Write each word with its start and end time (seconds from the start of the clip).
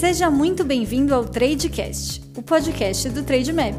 Seja 0.00 0.30
muito 0.30 0.64
bem-vindo 0.64 1.14
ao 1.14 1.26
Tradecast, 1.26 2.22
o 2.34 2.42
podcast 2.42 3.06
do 3.10 3.22
Trademap. 3.22 3.78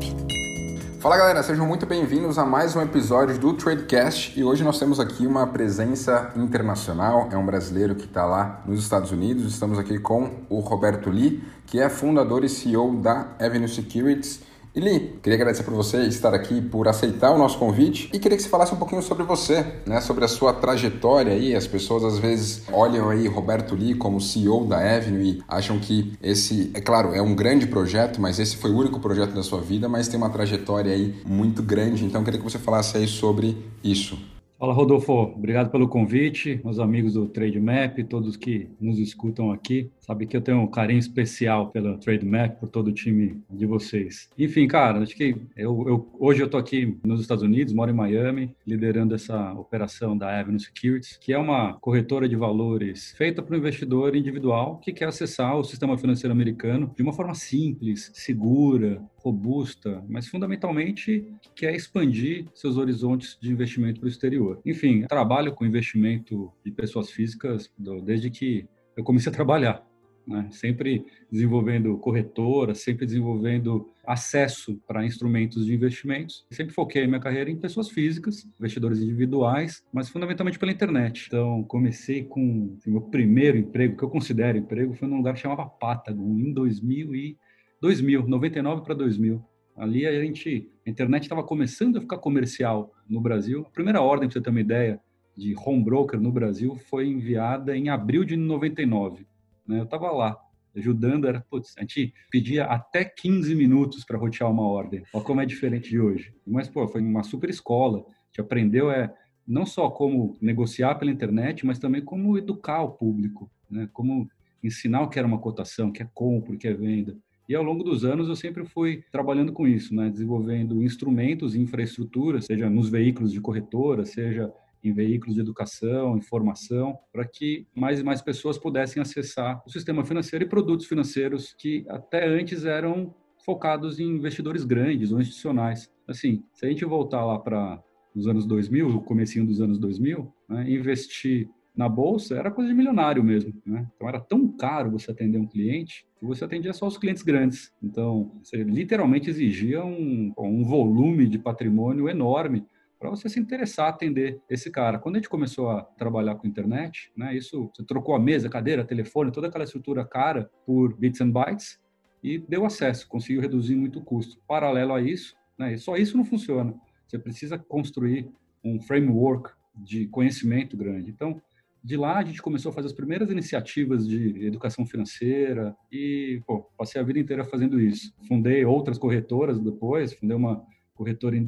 Fala 0.99 1.17
galera, 1.17 1.41
sejam 1.41 1.65
muito 1.65 1.87
bem-vindos 1.87 2.37
a 2.37 2.45
mais 2.45 2.75
um 2.75 2.81
episódio 2.83 3.39
do 3.39 3.53
Tradecast 3.53 4.39
e 4.39 4.43
hoje 4.43 4.63
nós 4.63 4.77
temos 4.77 4.99
aqui 4.99 5.25
uma 5.25 5.47
presença 5.47 6.31
internacional, 6.35 7.27
é 7.31 7.35
um 7.35 7.43
brasileiro 7.43 7.95
que 7.95 8.05
está 8.05 8.23
lá 8.23 8.61
nos 8.67 8.83
Estados 8.83 9.11
Unidos. 9.11 9.51
Estamos 9.51 9.79
aqui 9.79 9.97
com 9.97 10.29
o 10.47 10.59
Roberto 10.59 11.09
Lee, 11.09 11.43
que 11.65 11.79
é 11.79 11.89
fundador 11.89 12.43
e 12.43 12.49
CEO 12.49 12.97
da 12.97 13.25
Avenue 13.39 13.67
Securities 13.67 14.41
Eli, 14.73 15.19
queria 15.21 15.35
agradecer 15.35 15.63
por 15.63 15.73
você 15.73 16.03
estar 16.03 16.33
aqui, 16.33 16.61
por 16.61 16.87
aceitar 16.87 17.31
o 17.31 17.37
nosso 17.37 17.59
convite 17.59 18.09
e 18.13 18.17
queria 18.17 18.37
que 18.37 18.43
você 18.43 18.47
falasse 18.47 18.73
um 18.73 18.77
pouquinho 18.77 19.01
sobre 19.01 19.23
você, 19.25 19.65
né, 19.85 19.99
sobre 19.99 20.23
a 20.23 20.29
sua 20.29 20.53
trajetória 20.53 21.33
aí. 21.33 21.53
As 21.53 21.67
pessoas 21.67 22.05
às 22.05 22.17
vezes 22.17 22.63
olham 22.71 23.09
aí 23.09 23.27
Roberto 23.27 23.75
Lee 23.75 23.95
como 23.95 24.21
CEO 24.21 24.65
da 24.65 24.77
Avenue 24.77 25.39
e 25.39 25.43
acham 25.45 25.77
que 25.77 26.13
esse, 26.23 26.71
é 26.73 26.79
claro, 26.79 27.13
é 27.13 27.21
um 27.21 27.35
grande 27.35 27.67
projeto, 27.67 28.21
mas 28.21 28.39
esse 28.39 28.55
foi 28.55 28.71
o 28.71 28.77
único 28.77 29.01
projeto 29.01 29.33
da 29.33 29.43
sua 29.43 29.59
vida, 29.59 29.89
mas 29.89 30.07
tem 30.07 30.17
uma 30.17 30.29
trajetória 30.29 30.93
aí 30.93 31.15
muito 31.25 31.61
grande. 31.61 32.05
Então 32.05 32.23
queria 32.23 32.39
que 32.39 32.45
você 32.45 32.57
falasse 32.57 32.97
aí 32.97 33.07
sobre 33.07 33.57
isso. 33.83 34.17
Fala, 34.61 34.73
Rodolfo. 34.73 35.11
Obrigado 35.11 35.71
pelo 35.71 35.87
convite. 35.87 36.61
Meus 36.63 36.77
amigos 36.77 37.13
do 37.13 37.25
Trade 37.25 37.59
Map, 37.59 37.97
todos 38.07 38.37
que 38.37 38.69
nos 38.79 38.99
escutam 38.99 39.51
aqui, 39.51 39.89
sabe 40.11 40.27
que 40.27 40.35
eu 40.35 40.41
tenho 40.41 40.59
um 40.59 40.67
carinho 40.67 40.99
especial 40.99 41.69
pelo 41.69 41.97
Trade 41.97 42.25
Map, 42.25 42.59
por 42.59 42.67
todo 42.67 42.89
o 42.89 42.91
time 42.91 43.41
de 43.49 43.65
vocês. 43.65 44.29
Enfim, 44.37 44.67
cara, 44.67 44.99
acho 44.99 45.15
que 45.15 45.37
eu, 45.55 45.87
eu 45.87 46.09
hoje 46.19 46.41
eu 46.41 46.49
tô 46.49 46.57
aqui 46.57 46.97
nos 47.01 47.21
Estados 47.21 47.43
Unidos, 47.43 47.73
moro 47.73 47.91
em 47.91 47.93
Miami, 47.93 48.53
liderando 48.67 49.15
essa 49.15 49.53
operação 49.53 50.17
da 50.17 50.37
Avenue 50.37 50.59
Securities, 50.59 51.17
que 51.17 51.31
é 51.31 51.37
uma 51.37 51.75
corretora 51.75 52.27
de 52.27 52.35
valores 52.35 53.13
feita 53.17 53.41
para 53.41 53.55
o 53.55 53.57
investidor 53.57 54.13
individual 54.13 54.79
que 54.79 54.91
quer 54.91 55.07
acessar 55.07 55.55
o 55.55 55.63
sistema 55.63 55.97
financeiro 55.97 56.33
americano 56.33 56.91
de 56.93 57.01
uma 57.01 57.13
forma 57.13 57.33
simples, 57.33 58.11
segura, 58.13 59.01
robusta, 59.15 60.03
mas 60.09 60.27
fundamentalmente 60.27 61.25
quer 61.55 61.73
expandir 61.73 62.47
seus 62.53 62.75
horizontes 62.75 63.37
de 63.39 63.49
investimento 63.49 64.01
para 64.01 64.07
o 64.07 64.09
exterior. 64.09 64.59
Enfim, 64.65 65.03
trabalho 65.03 65.53
com 65.53 65.65
investimento 65.65 66.51
de 66.65 66.71
pessoas 66.71 67.09
físicas 67.09 67.71
desde 68.03 68.29
que 68.29 68.67
eu 68.95 69.03
comecei 69.03 69.31
a 69.31 69.35
trabalhar. 69.35 69.90
Né? 70.27 70.47
Sempre 70.51 71.05
desenvolvendo 71.31 71.97
corretora, 71.97 72.75
sempre 72.75 73.05
desenvolvendo 73.05 73.89
acesso 74.05 74.79
para 74.87 75.05
instrumentos 75.05 75.65
de 75.65 75.73
investimentos. 75.73 76.45
Sempre 76.51 76.73
foquei 76.73 77.07
minha 77.07 77.19
carreira 77.19 77.49
em 77.49 77.55
pessoas 77.55 77.89
físicas, 77.89 78.47
investidores 78.59 78.99
individuais, 78.99 79.83
mas 79.93 80.09
fundamentalmente 80.09 80.59
pela 80.59 80.71
internet. 80.71 81.25
Então, 81.27 81.63
comecei 81.63 82.23
com 82.23 82.75
assim, 82.77 82.91
meu 82.91 83.01
primeiro 83.01 83.57
emprego, 83.57 83.97
que 83.97 84.03
eu 84.03 84.09
considero 84.09 84.57
emprego, 84.57 84.93
foi 84.93 85.07
num 85.07 85.17
lugar 85.17 85.33
que 85.33 85.39
chamava 85.41 85.65
Patagon, 85.65 86.37
em 86.39 86.53
2000 86.53 87.15
e 87.15 87.37
2000, 87.81 88.27
99 88.27 88.83
para 88.83 88.93
2000. 88.93 89.43
Ali 89.75 90.05
a 90.05 90.21
gente, 90.23 90.69
a 90.85 90.89
internet 90.89 91.23
estava 91.23 91.43
começando 91.43 91.97
a 91.97 92.01
ficar 92.01 92.17
comercial 92.17 92.93
no 93.09 93.19
Brasil. 93.19 93.65
A 93.67 93.71
primeira 93.71 94.01
ordem, 94.01 94.27
para 94.27 94.33
você 94.33 94.41
ter 94.41 94.49
uma 94.49 94.61
ideia, 94.61 94.99
de 95.35 95.55
home 95.57 95.83
broker 95.83 96.19
no 96.19 96.31
Brasil 96.31 96.75
foi 96.75 97.07
enviada 97.07 97.75
em 97.75 97.89
abril 97.89 98.23
de 98.23 98.35
99. 98.35 99.25
Né? 99.67 99.79
Eu 99.79 99.83
estava 99.83 100.11
lá 100.11 100.37
ajudando, 100.75 101.27
era, 101.27 101.41
putz, 101.49 101.73
a 101.77 101.81
gente 101.81 102.13
pedia 102.31 102.65
até 102.65 103.03
15 103.03 103.53
minutos 103.55 104.05
para 104.05 104.17
rotear 104.17 104.49
uma 104.49 104.67
ordem. 104.67 105.03
Olha 105.13 105.23
como 105.23 105.41
é 105.41 105.45
diferente 105.45 105.89
de 105.89 105.99
hoje. 105.99 106.33
Mas, 106.47 106.69
pô, 106.69 106.87
foi 106.87 107.01
uma 107.01 107.23
super 107.23 107.49
escola. 107.49 107.99
A 107.99 108.27
gente 108.27 108.41
aprendeu 108.41 108.89
é, 108.89 109.13
não 109.47 109.65
só 109.65 109.89
como 109.89 110.37
negociar 110.41 110.95
pela 110.95 111.11
internet, 111.11 111.65
mas 111.65 111.79
também 111.79 112.01
como 112.01 112.37
educar 112.37 112.81
o 112.83 112.91
público, 112.91 113.49
né? 113.69 113.89
como 113.91 114.29
ensinar 114.63 115.01
o 115.01 115.09
que 115.09 115.19
era 115.19 115.27
uma 115.27 115.39
cotação, 115.39 115.89
o 115.89 115.91
que 115.91 116.03
é 116.03 116.09
compra, 116.13 116.53
o 116.53 116.57
que 116.57 116.67
é 116.67 116.73
venda. 116.73 117.17
E 117.49 117.55
ao 117.55 117.63
longo 117.63 117.83
dos 117.83 118.05
anos 118.05 118.29
eu 118.29 118.35
sempre 118.35 118.63
fui 118.65 119.03
trabalhando 119.11 119.51
com 119.51 119.67
isso, 119.67 119.93
né? 119.93 120.09
desenvolvendo 120.09 120.81
instrumentos 120.81 121.53
e 121.53 121.59
infraestrutura, 121.59 122.41
seja 122.41 122.69
nos 122.69 122.87
veículos 122.87 123.33
de 123.33 123.41
corretora, 123.41 124.05
seja 124.05 124.53
em 124.83 124.93
veículos 124.93 125.35
de 125.35 125.41
educação, 125.41 126.17
informação, 126.17 126.97
para 127.11 127.25
que 127.25 127.67
mais 127.75 127.99
e 127.99 128.03
mais 128.03 128.21
pessoas 128.21 128.57
pudessem 128.57 129.01
acessar 129.01 129.61
o 129.65 129.69
sistema 129.69 130.03
financeiro 130.03 130.45
e 130.45 130.49
produtos 130.49 130.87
financeiros 130.87 131.53
que 131.57 131.85
até 131.87 132.27
antes 132.27 132.65
eram 132.65 133.13
focados 133.45 133.99
em 133.99 134.05
investidores 134.05 134.63
grandes 134.63 135.11
ou 135.11 135.19
institucionais. 135.19 135.91
Assim, 136.07 136.43
se 136.53 136.65
a 136.65 136.69
gente 136.69 136.85
voltar 136.85 137.25
lá 137.25 137.39
para 137.39 137.81
os 138.15 138.27
anos 138.27 138.45
2000, 138.45 138.87
o 138.87 139.01
comecinho 139.01 139.45
dos 139.45 139.61
anos 139.61 139.79
2000, 139.79 140.31
né, 140.49 140.69
investir 140.69 141.49
na 141.75 141.87
bolsa 141.87 142.35
era 142.35 142.51
coisa 142.51 142.69
de 142.69 142.75
milionário 142.75 143.23
mesmo. 143.23 143.53
Né? 143.65 143.87
Então 143.95 144.07
era 144.07 144.19
tão 144.19 144.47
caro 144.47 144.91
você 144.91 145.11
atender 145.11 145.37
um 145.37 145.47
cliente 145.47 146.05
que 146.19 146.25
você 146.25 146.43
atendia 146.43 146.73
só 146.73 146.87
os 146.87 146.97
clientes 146.97 147.23
grandes. 147.23 147.71
Então 147.81 148.31
você 148.43 148.63
literalmente 148.63 149.29
exigia 149.29 149.83
um, 149.83 150.33
um 150.37 150.63
volume 150.63 151.27
de 151.27 151.39
patrimônio 151.39 152.09
enorme 152.09 152.65
para 153.01 153.09
você 153.09 153.27
se 153.27 153.39
interessar 153.39 153.87
a 153.87 153.89
atender 153.89 154.39
esse 154.47 154.69
cara. 154.69 154.99
Quando 154.99 155.15
a 155.15 155.17
gente 155.17 155.27
começou 155.27 155.71
a 155.71 155.81
trabalhar 155.81 156.35
com 156.35 156.47
internet, 156.47 157.11
né, 157.17 157.35
isso 157.35 157.71
você 157.73 157.83
trocou 157.83 158.13
a 158.13 158.19
mesa, 158.19 158.47
cadeira, 158.47 158.85
telefone, 158.85 159.31
toda 159.31 159.47
aquela 159.47 159.63
estrutura 159.63 160.05
cara 160.05 160.51
por 160.67 160.95
bits 160.95 161.19
and 161.19 161.31
bytes 161.31 161.79
e 162.23 162.37
deu 162.37 162.63
acesso, 162.63 163.07
conseguiu 163.07 163.41
reduzir 163.41 163.75
muito 163.75 163.97
o 163.97 164.03
custo. 164.03 164.39
Paralelo 164.47 164.93
a 164.93 165.01
isso, 165.01 165.35
né, 165.57 165.75
só 165.77 165.97
isso 165.97 166.15
não 166.15 166.23
funciona. 166.23 166.75
Você 167.07 167.17
precisa 167.17 167.57
construir 167.57 168.29
um 168.63 168.79
framework 168.79 169.49
de 169.75 170.05
conhecimento 170.05 170.77
grande. 170.77 171.09
Então, 171.09 171.41
de 171.83 171.97
lá 171.97 172.19
a 172.19 172.23
gente 172.23 172.39
começou 172.39 172.69
a 172.69 172.75
fazer 172.75 172.85
as 172.85 172.93
primeiras 172.93 173.31
iniciativas 173.31 174.07
de 174.07 174.45
educação 174.45 174.85
financeira 174.85 175.75
e 175.91 176.39
pô, 176.45 176.69
passei 176.77 177.01
a 177.01 177.03
vida 177.03 177.17
inteira 177.17 177.43
fazendo 177.45 177.81
isso. 177.81 178.13
Fundei 178.27 178.63
outras 178.63 178.99
corretoras 178.99 179.59
depois, 179.59 180.13
fundei 180.13 180.37
uma 180.37 180.63
corretora 180.93 181.35
em 181.35 181.43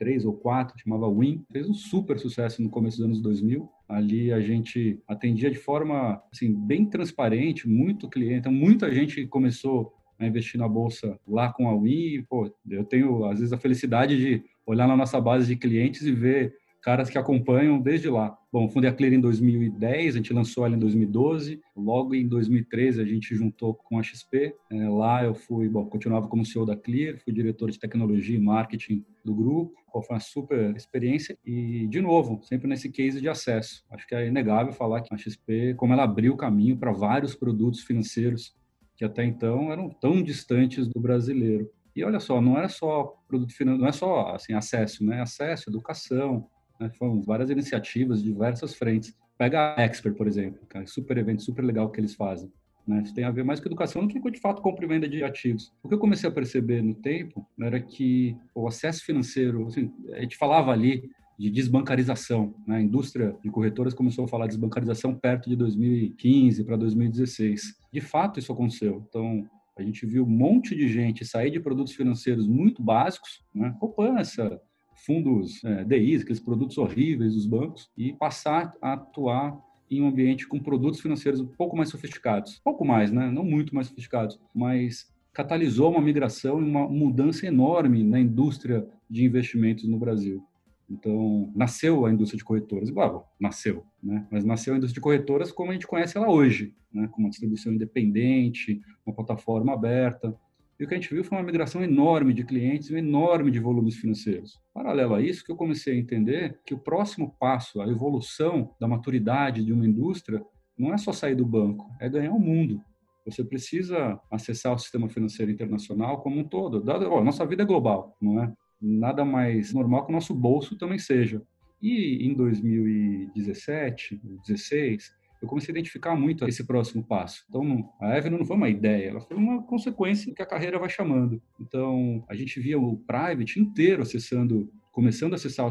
2003 0.00 0.24
ou 0.24 0.32
4, 0.32 0.78
chamava 0.78 1.12
Win, 1.12 1.44
fez 1.52 1.68
um 1.68 1.74
super 1.74 2.18
sucesso 2.18 2.62
no 2.62 2.70
começo 2.70 2.96
dos 2.96 3.06
anos 3.06 3.20
2000. 3.20 3.68
Ali 3.88 4.32
a 4.32 4.40
gente 4.40 5.00
atendia 5.06 5.50
de 5.50 5.58
forma 5.58 6.20
assim 6.32 6.52
bem 6.52 6.86
transparente, 6.86 7.68
muito 7.68 8.08
cliente, 8.08 8.40
então 8.40 8.52
muita 8.52 8.92
gente 8.92 9.26
começou 9.26 9.92
a 10.18 10.26
investir 10.26 10.58
na 10.58 10.68
bolsa 10.68 11.18
lá 11.28 11.52
com 11.52 11.68
a 11.68 11.76
Win. 11.78 12.24
Pô, 12.28 12.50
eu 12.68 12.84
tenho 12.84 13.24
às 13.26 13.38
vezes 13.38 13.52
a 13.52 13.58
felicidade 13.58 14.16
de 14.16 14.42
olhar 14.66 14.88
na 14.88 14.96
nossa 14.96 15.20
base 15.20 15.46
de 15.46 15.56
clientes 15.56 16.02
e 16.02 16.12
ver 16.12 16.54
caras 16.80 17.10
que 17.10 17.18
acompanham 17.18 17.80
desde 17.80 18.08
lá. 18.08 18.36
Bom, 18.52 18.68
fundei 18.68 18.90
a 18.90 18.92
Clear 18.92 19.12
em 19.12 19.20
2010, 19.20 20.14
a 20.14 20.16
gente 20.18 20.32
lançou 20.32 20.64
ela 20.64 20.74
em 20.74 20.78
2012. 20.78 21.60
Logo 21.76 22.14
em 22.14 22.26
2013 22.26 23.00
a 23.00 23.04
gente 23.04 23.34
juntou 23.34 23.74
com 23.74 23.98
a 23.98 24.02
XP. 24.02 24.54
É, 24.70 24.88
lá 24.88 25.24
eu 25.24 25.34
fui, 25.34 25.68
bom, 25.68 25.86
continuava 25.86 26.26
como 26.28 26.44
CEO 26.44 26.66
da 26.66 26.76
Clear, 26.76 27.18
fui 27.18 27.32
diretor 27.32 27.70
de 27.70 27.78
tecnologia 27.78 28.36
e 28.36 28.40
marketing 28.40 29.04
do 29.24 29.34
grupo. 29.34 29.74
Foi 29.92 30.16
uma 30.16 30.20
super 30.20 30.74
experiência 30.76 31.36
e, 31.44 31.86
de 31.88 32.00
novo, 32.00 32.40
sempre 32.44 32.68
nesse 32.68 32.88
case 32.90 33.20
de 33.20 33.28
acesso. 33.28 33.84
Acho 33.90 34.06
que 34.06 34.14
é 34.14 34.28
inegável 34.28 34.72
falar 34.72 35.00
que 35.02 35.12
a 35.12 35.18
XP, 35.18 35.74
como 35.76 35.92
ela 35.92 36.04
abriu 36.04 36.34
o 36.34 36.36
caminho 36.36 36.76
para 36.76 36.92
vários 36.92 37.34
produtos 37.34 37.82
financeiros 37.82 38.54
que 38.96 39.04
até 39.04 39.24
então 39.24 39.72
eram 39.72 39.88
tão 39.88 40.22
distantes 40.22 40.86
do 40.86 41.00
brasileiro. 41.00 41.70
E 41.96 42.04
olha 42.04 42.20
só, 42.20 42.40
não 42.40 42.56
era 42.56 42.68
só 42.68 43.16
produto 43.26 43.52
financeiro, 43.52 43.82
não 43.82 43.88
é 43.88 43.92
só 43.92 44.34
assim 44.34 44.52
acesso, 44.52 45.04
né? 45.04 45.20
Acesso, 45.22 45.70
educação, 45.70 46.46
né? 46.80 46.90
Foram 46.98 47.20
várias 47.20 47.50
iniciativas 47.50 48.22
diversas 48.22 48.74
frentes. 48.74 49.14
Pega 49.36 49.74
a 49.76 49.82
Expert, 49.82 50.16
por 50.16 50.26
exemplo, 50.26 50.60
super 50.86 51.18
evento, 51.18 51.42
super 51.42 51.62
legal 51.62 51.90
que 51.90 52.00
eles 52.00 52.14
fazem. 52.14 52.50
Né? 52.86 53.02
Isso 53.02 53.14
tem 53.14 53.24
a 53.24 53.30
ver 53.30 53.44
mais 53.44 53.60
com 53.60 53.66
educação 53.66 54.06
do 54.06 54.08
que 54.08 54.20
com, 54.20 54.30
de 54.30 54.40
fato, 54.40 54.62
compra 54.62 54.84
e 54.84 54.88
venda 54.88 55.08
de 55.08 55.22
ativos. 55.22 55.72
O 55.82 55.88
que 55.88 55.94
eu 55.94 55.98
comecei 55.98 56.28
a 56.28 56.32
perceber 56.32 56.82
no 56.82 56.94
tempo 56.94 57.46
era 57.60 57.80
que 57.80 58.36
o 58.54 58.66
acesso 58.66 59.04
financeiro, 59.04 59.66
assim, 59.66 59.92
a 60.12 60.20
gente 60.20 60.36
falava 60.36 60.72
ali 60.72 61.08
de 61.38 61.50
desbancarização. 61.50 62.54
Né? 62.66 62.76
A 62.76 62.82
indústria 62.82 63.36
de 63.42 63.50
corretoras 63.50 63.94
começou 63.94 64.24
a 64.24 64.28
falar 64.28 64.46
de 64.46 64.52
desbancarização 64.52 65.14
perto 65.14 65.48
de 65.48 65.56
2015 65.56 66.64
para 66.64 66.76
2016. 66.76 67.76
De 67.92 68.00
fato, 68.00 68.38
isso 68.38 68.52
aconteceu. 68.52 69.04
Então, 69.08 69.48
a 69.76 69.82
gente 69.82 70.04
viu 70.04 70.24
um 70.24 70.28
monte 70.28 70.74
de 70.76 70.88
gente 70.88 71.24
sair 71.24 71.50
de 71.50 71.60
produtos 71.60 71.94
financeiros 71.94 72.46
muito 72.46 72.82
básicos, 72.82 73.42
né? 73.54 73.74
poupança, 73.80 74.60
fundos 75.04 75.62
é, 75.64 75.84
DIs, 75.84 76.22
aqueles 76.22 76.40
produtos 76.40 76.78
horríveis 76.78 77.34
dos 77.34 77.46
bancos, 77.46 77.90
e 77.96 78.12
passar 78.12 78.74
a 78.80 78.94
atuar 78.94 79.58
em 79.90 80.00
um 80.00 80.08
ambiente 80.08 80.46
com 80.46 80.58
produtos 80.58 81.00
financeiros 81.00 81.40
um 81.40 81.46
pouco 81.46 81.76
mais 81.76 81.88
sofisticados. 81.88 82.60
Pouco 82.62 82.84
mais, 82.84 83.10
né? 83.10 83.30
Não 83.30 83.44
muito 83.44 83.74
mais 83.74 83.88
sofisticados, 83.88 84.38
mas 84.54 85.12
catalisou 85.32 85.90
uma 85.90 86.00
migração 86.00 86.60
e 86.60 86.64
uma 86.64 86.88
mudança 86.88 87.46
enorme 87.46 88.04
na 88.04 88.20
indústria 88.20 88.86
de 89.08 89.24
investimentos 89.24 89.88
no 89.88 89.98
Brasil. 89.98 90.44
Então, 90.88 91.52
nasceu 91.54 92.04
a 92.04 92.12
indústria 92.12 92.38
de 92.38 92.44
corretoras, 92.44 92.88
igual, 92.88 93.32
nasceu, 93.38 93.84
né? 94.02 94.26
Mas 94.30 94.44
nasceu 94.44 94.74
a 94.74 94.76
indústria 94.76 94.94
de 94.94 95.00
corretoras 95.00 95.52
como 95.52 95.70
a 95.70 95.72
gente 95.72 95.86
conhece 95.86 96.16
ela 96.16 96.28
hoje, 96.28 96.74
né? 96.92 97.08
Com 97.12 97.20
uma 97.20 97.30
distribuição 97.30 97.72
independente, 97.72 98.80
uma 99.06 99.14
plataforma 99.14 99.72
aberta. 99.72 100.36
E 100.80 100.84
o 100.84 100.88
que 100.88 100.94
a 100.94 100.96
gente 100.96 101.12
viu 101.12 101.22
foi 101.22 101.36
uma 101.36 101.44
migração 101.44 101.84
enorme 101.84 102.32
de 102.32 102.42
clientes 102.42 102.88
e 102.88 102.94
um 102.94 102.96
enorme 102.96 103.50
de 103.50 103.60
volumes 103.60 103.96
financeiros. 103.96 104.58
Paralelo 104.72 105.14
a 105.14 105.20
isso, 105.20 105.44
que 105.44 105.52
eu 105.52 105.56
comecei 105.56 105.94
a 105.94 105.98
entender 105.98 106.58
que 106.64 106.72
o 106.72 106.78
próximo 106.78 107.36
passo, 107.38 107.82
a 107.82 107.86
evolução 107.86 108.74
da 108.80 108.88
maturidade 108.88 109.62
de 109.62 109.74
uma 109.74 109.86
indústria, 109.86 110.42
não 110.78 110.94
é 110.94 110.96
só 110.96 111.12
sair 111.12 111.34
do 111.34 111.44
banco, 111.44 111.86
é 112.00 112.08
ganhar 112.08 112.32
o 112.32 112.40
mundo. 112.40 112.82
Você 113.26 113.44
precisa 113.44 114.18
acessar 114.30 114.74
o 114.74 114.78
sistema 114.78 115.06
financeiro 115.10 115.52
internacional 115.52 116.22
como 116.22 116.40
um 116.40 116.44
todo. 116.44 116.82
Nossa 116.82 117.44
vida 117.44 117.62
é 117.62 117.66
global, 117.66 118.16
não 118.18 118.42
é? 118.42 118.50
Nada 118.80 119.22
mais 119.22 119.74
normal 119.74 120.06
que 120.06 120.10
o 120.10 120.14
nosso 120.14 120.34
bolso 120.34 120.78
também 120.78 120.98
seja. 120.98 121.42
E 121.82 122.26
em 122.26 122.32
2017, 122.32 124.16
2016, 124.16 125.12
eu 125.40 125.48
comecei 125.48 125.72
a 125.72 125.76
identificar 125.76 126.14
muito 126.14 126.46
esse 126.46 126.64
próximo 126.64 127.02
passo. 127.02 127.44
Então, 127.48 127.88
a 128.00 128.16
Evelyn 128.16 128.38
não 128.38 128.44
foi 128.44 128.56
uma 128.56 128.68
ideia, 128.68 129.10
ela 129.10 129.20
foi 129.20 129.36
uma 129.36 129.62
consequência 129.62 130.32
que 130.34 130.42
a 130.42 130.46
carreira 130.46 130.78
vai 130.78 130.88
chamando. 130.88 131.40
Então, 131.60 132.24
a 132.28 132.34
gente 132.34 132.60
via 132.60 132.78
o 132.78 132.96
private 132.98 133.58
inteiro 133.58 134.02
acessando, 134.02 134.70
começando 134.92 135.32
a 135.32 135.36
acessar, 135.36 135.70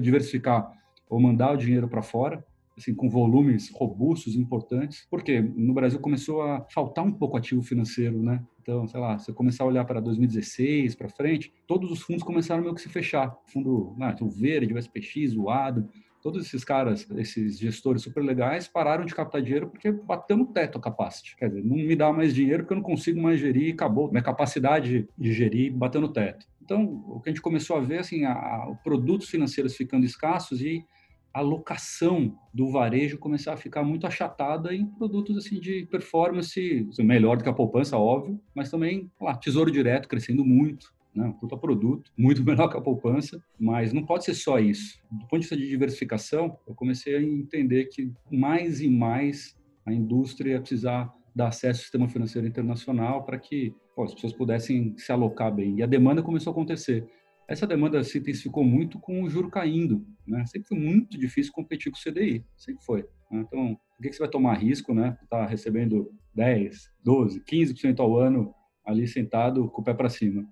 diversificar 0.00 0.70
ou 1.08 1.20
mandar 1.20 1.52
o 1.52 1.56
dinheiro 1.56 1.88
para 1.88 2.02
fora 2.02 2.44
assim, 2.78 2.94
com 2.94 3.08
volumes 3.10 3.70
robustos, 3.70 4.36
importantes, 4.36 5.06
porque 5.10 5.40
no 5.40 5.74
Brasil 5.74 5.98
começou 5.98 6.42
a 6.42 6.64
faltar 6.70 7.04
um 7.04 7.12
pouco 7.12 7.36
ativo 7.36 7.62
financeiro, 7.62 8.22
né? 8.22 8.42
Então, 8.62 8.86
sei 8.86 9.00
lá, 9.00 9.18
você 9.18 9.32
começar 9.32 9.64
a 9.64 9.66
olhar 9.66 9.84
para 9.84 10.00
2016 10.00 10.94
para 10.94 11.08
frente, 11.08 11.52
todos 11.66 11.90
os 11.90 12.00
fundos 12.00 12.22
começaram 12.22 12.62
meio 12.62 12.74
que 12.74 12.80
se 12.80 12.88
fechar. 12.88 13.36
Fundo, 13.46 13.94
né, 13.98 14.14
o 14.20 14.28
Verde, 14.28 14.72
o 14.72 14.78
SPX, 14.78 15.34
o 15.36 15.50
ADO, 15.50 15.88
todos 16.22 16.46
esses 16.46 16.64
caras, 16.64 17.06
esses 17.16 17.58
gestores 17.58 18.02
super 18.02 18.22
legais, 18.22 18.68
pararam 18.68 19.04
de 19.04 19.14
captar 19.14 19.42
dinheiro 19.42 19.68
porque 19.68 19.90
bateu 19.90 20.36
no 20.36 20.46
teto 20.46 20.78
a 20.78 20.80
capacity. 20.80 21.36
Quer 21.36 21.48
dizer, 21.48 21.64
não 21.64 21.76
me 21.76 21.96
dá 21.96 22.12
mais 22.12 22.34
dinheiro 22.34 22.62
porque 22.62 22.74
eu 22.74 22.78
não 22.78 22.84
consigo 22.84 23.20
mais 23.20 23.40
gerir 23.40 23.68
e 23.68 23.72
acabou. 23.72 24.10
Minha 24.10 24.22
capacidade 24.22 25.08
de 25.16 25.32
gerir 25.32 25.72
bateu 25.72 26.00
no 26.00 26.12
teto. 26.12 26.46
Então, 26.62 27.02
o 27.06 27.20
que 27.20 27.30
a 27.30 27.32
gente 27.32 27.40
começou 27.40 27.76
a 27.76 27.80
ver, 27.80 27.98
assim, 27.98 28.24
a, 28.24 28.32
a 28.32 28.74
produtos 28.84 29.28
financeiros 29.28 29.74
ficando 29.74 30.04
escassos 30.04 30.60
e 30.60 30.84
a 31.32 31.40
locação 31.40 32.36
do 32.52 32.70
varejo 32.70 33.18
começar 33.18 33.52
a 33.52 33.56
ficar 33.56 33.82
muito 33.84 34.06
achatada 34.06 34.74
em 34.74 34.86
produtos 34.86 35.36
assim 35.36 35.60
de 35.60 35.86
performance 35.90 36.88
melhor 36.98 37.36
do 37.36 37.44
que 37.44 37.48
a 37.48 37.54
poupança, 37.54 37.96
óbvio, 37.96 38.40
mas 38.54 38.70
também 38.70 39.10
lá, 39.20 39.36
tesouro 39.36 39.70
direto 39.70 40.08
crescendo 40.08 40.44
muito, 40.44 40.92
né? 41.18 41.34
produto, 41.60 42.12
muito 42.16 42.42
melhor 42.44 42.68
que 42.68 42.76
a 42.76 42.80
poupança, 42.80 43.42
mas 43.58 43.92
não 43.92 44.04
pode 44.04 44.24
ser 44.24 44.34
só 44.34 44.58
isso. 44.58 44.98
Do 45.10 45.26
ponto 45.26 45.32
de 45.32 45.38
vista 45.40 45.56
de 45.56 45.68
diversificação, 45.68 46.56
eu 46.66 46.74
comecei 46.74 47.16
a 47.16 47.22
entender 47.22 47.86
que 47.86 48.12
mais 48.30 48.80
e 48.80 48.88
mais 48.88 49.56
a 49.84 49.92
indústria 49.92 50.52
ia 50.52 50.60
precisar 50.60 51.12
dar 51.34 51.48
acesso 51.48 51.80
ao 51.80 51.82
sistema 51.82 52.08
financeiro 52.08 52.46
internacional 52.46 53.24
para 53.24 53.38
que 53.38 53.74
pô, 53.94 54.04
as 54.04 54.14
pessoas 54.14 54.32
pudessem 54.32 54.96
se 54.96 55.10
alocar 55.10 55.54
bem. 55.54 55.78
E 55.78 55.82
a 55.82 55.86
demanda 55.86 56.22
começou 56.22 56.50
a 56.50 56.52
acontecer. 56.52 57.06
Essa 57.48 57.66
demanda 57.66 58.02
se 58.04 58.18
intensificou 58.18 58.62
muito 58.62 58.98
com 58.98 59.22
o 59.22 59.30
juro 59.30 59.50
caindo. 59.50 60.06
Né? 60.26 60.44
Sempre 60.46 60.68
foi 60.68 60.78
muito 60.78 61.18
difícil 61.18 61.52
competir 61.52 61.90
com 61.90 61.98
o 61.98 62.12
CDI, 62.12 62.44
sempre 62.56 62.84
foi. 62.84 63.02
Né? 63.30 63.44
Então, 63.46 63.78
por 63.96 64.02
que 64.02 64.12
você 64.12 64.18
vai 64.18 64.28
tomar 64.28 64.54
risco, 64.54 64.92
né? 64.94 65.16
Tá 65.30 65.46
recebendo 65.46 66.12
10, 66.34 66.90
12, 67.02 67.40
15% 67.40 68.00
ao 68.00 68.16
ano 68.16 68.54
ali 68.84 69.06
sentado 69.06 69.68
com 69.70 69.80
o 69.80 69.84
pé 69.84 69.92
para 69.94 70.08
cima. 70.08 70.46